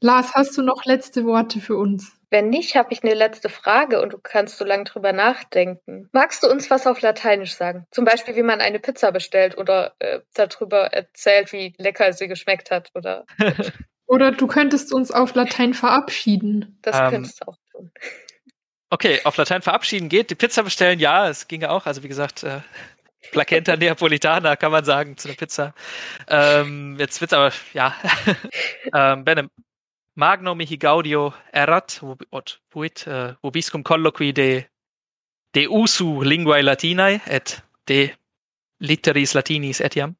[0.00, 2.12] Lars, hast du noch letzte Worte für uns?
[2.30, 6.08] Wenn nicht, habe ich eine letzte Frage und du kannst so lange drüber nachdenken.
[6.12, 7.86] Magst du uns was auf Lateinisch sagen?
[7.90, 12.70] Zum Beispiel, wie man eine Pizza bestellt oder äh, darüber erzählt, wie lecker sie geschmeckt
[12.70, 13.26] hat oder.
[14.06, 16.78] oder du könntest uns auf Latein verabschieden.
[16.82, 17.92] Das ähm, könntest du auch tun.
[18.92, 20.28] Okay, auf Latein verabschieden geht.
[20.28, 21.86] Die Pizza bestellen, ja, es ginge auch.
[21.86, 22.60] Also wie gesagt, äh,
[23.30, 25.72] Placenta Neapolitana kann man sagen zu der Pizza.
[26.28, 27.96] Ähm, jetzt wird's aber, ja.
[28.94, 29.48] ähm, bene,
[30.14, 32.02] magno mihi gaudio erat,
[32.70, 34.66] vuit, uh, vobiscum colloqui de,
[35.54, 38.10] de usu linguae latinae et de
[38.78, 40.16] litteris latinis etiam,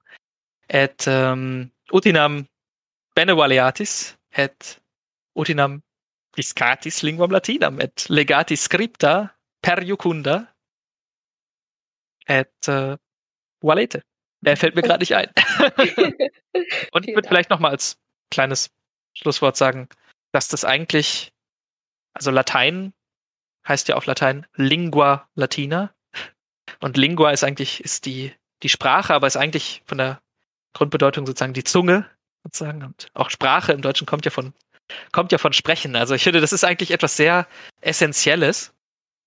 [0.69, 2.47] et um, utinam
[3.15, 4.81] bene valeatis, et
[5.37, 5.83] utinam
[6.37, 10.49] discatis linguam latinam, et legatis scripta per jucunda,
[12.27, 12.97] et uh,
[13.61, 14.03] valete.
[14.41, 15.31] Der fällt mir gerade nicht ein.
[16.93, 17.99] Und ich würde vielleicht noch mal als
[18.31, 18.71] kleines
[19.15, 19.89] Schlusswort sagen,
[20.33, 21.33] dass das eigentlich,
[22.15, 22.93] also Latein
[23.69, 25.95] heißt ja auf Latein Lingua Latina.
[26.81, 30.21] Und Lingua ist eigentlich, ist die, die Sprache, aber ist eigentlich von der
[30.73, 32.11] Grundbedeutung sozusagen die Zunge,
[32.43, 32.83] sozusagen.
[32.83, 34.55] Und auch Sprache im Deutschen kommt ja von,
[35.13, 35.97] kommt ja von Sprechen.
[35.97, 37.47] Also ich finde, das ist eigentlich etwas sehr
[37.81, 38.73] Essentielles.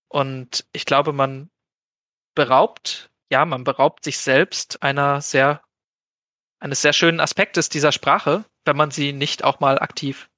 [0.08, 1.50] Und ich glaube, man
[2.36, 5.62] beraubt, ja, man beraubt sich selbst einer sehr,
[6.60, 10.30] eines sehr schönen Aspektes dieser Sprache, wenn man sie nicht auch mal aktiv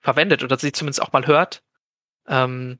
[0.00, 1.62] verwendet oder sie zumindest auch mal hört.
[2.28, 2.78] Ähm,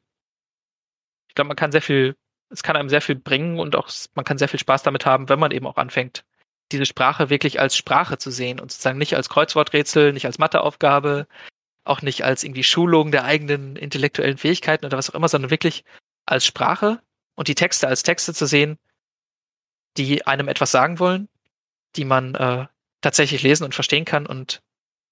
[1.29, 2.17] ich glaube, man kann sehr viel,
[2.51, 5.29] es kann einem sehr viel bringen und auch man kann sehr viel Spaß damit haben,
[5.29, 6.25] wenn man eben auch anfängt,
[6.73, 11.27] diese Sprache wirklich als Sprache zu sehen und sozusagen nicht als Kreuzworträtsel, nicht als Matheaufgabe,
[11.85, 15.85] auch nicht als irgendwie Schulung der eigenen intellektuellen Fähigkeiten oder was auch immer, sondern wirklich
[16.27, 17.01] als Sprache
[17.35, 18.79] und die Texte als Texte zu sehen,
[19.97, 21.29] die einem etwas sagen wollen,
[21.97, 22.67] die man äh,
[23.01, 24.63] tatsächlich lesen und verstehen kann und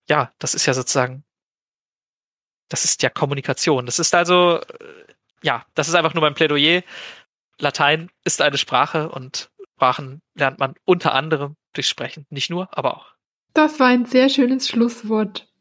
[0.09, 1.25] ja, das ist ja sozusagen,
[2.68, 3.87] das ist ja Kommunikation.
[3.87, 5.05] Das ist also, äh,
[5.43, 6.83] ja, das ist einfach nur mein Plädoyer.
[7.59, 12.27] Latein ist eine Sprache und Sprachen lernt man unter anderem durch Sprechen.
[12.31, 13.12] Nicht nur, aber auch.
[13.55, 15.51] Das war ein sehr schönes Schlusswort.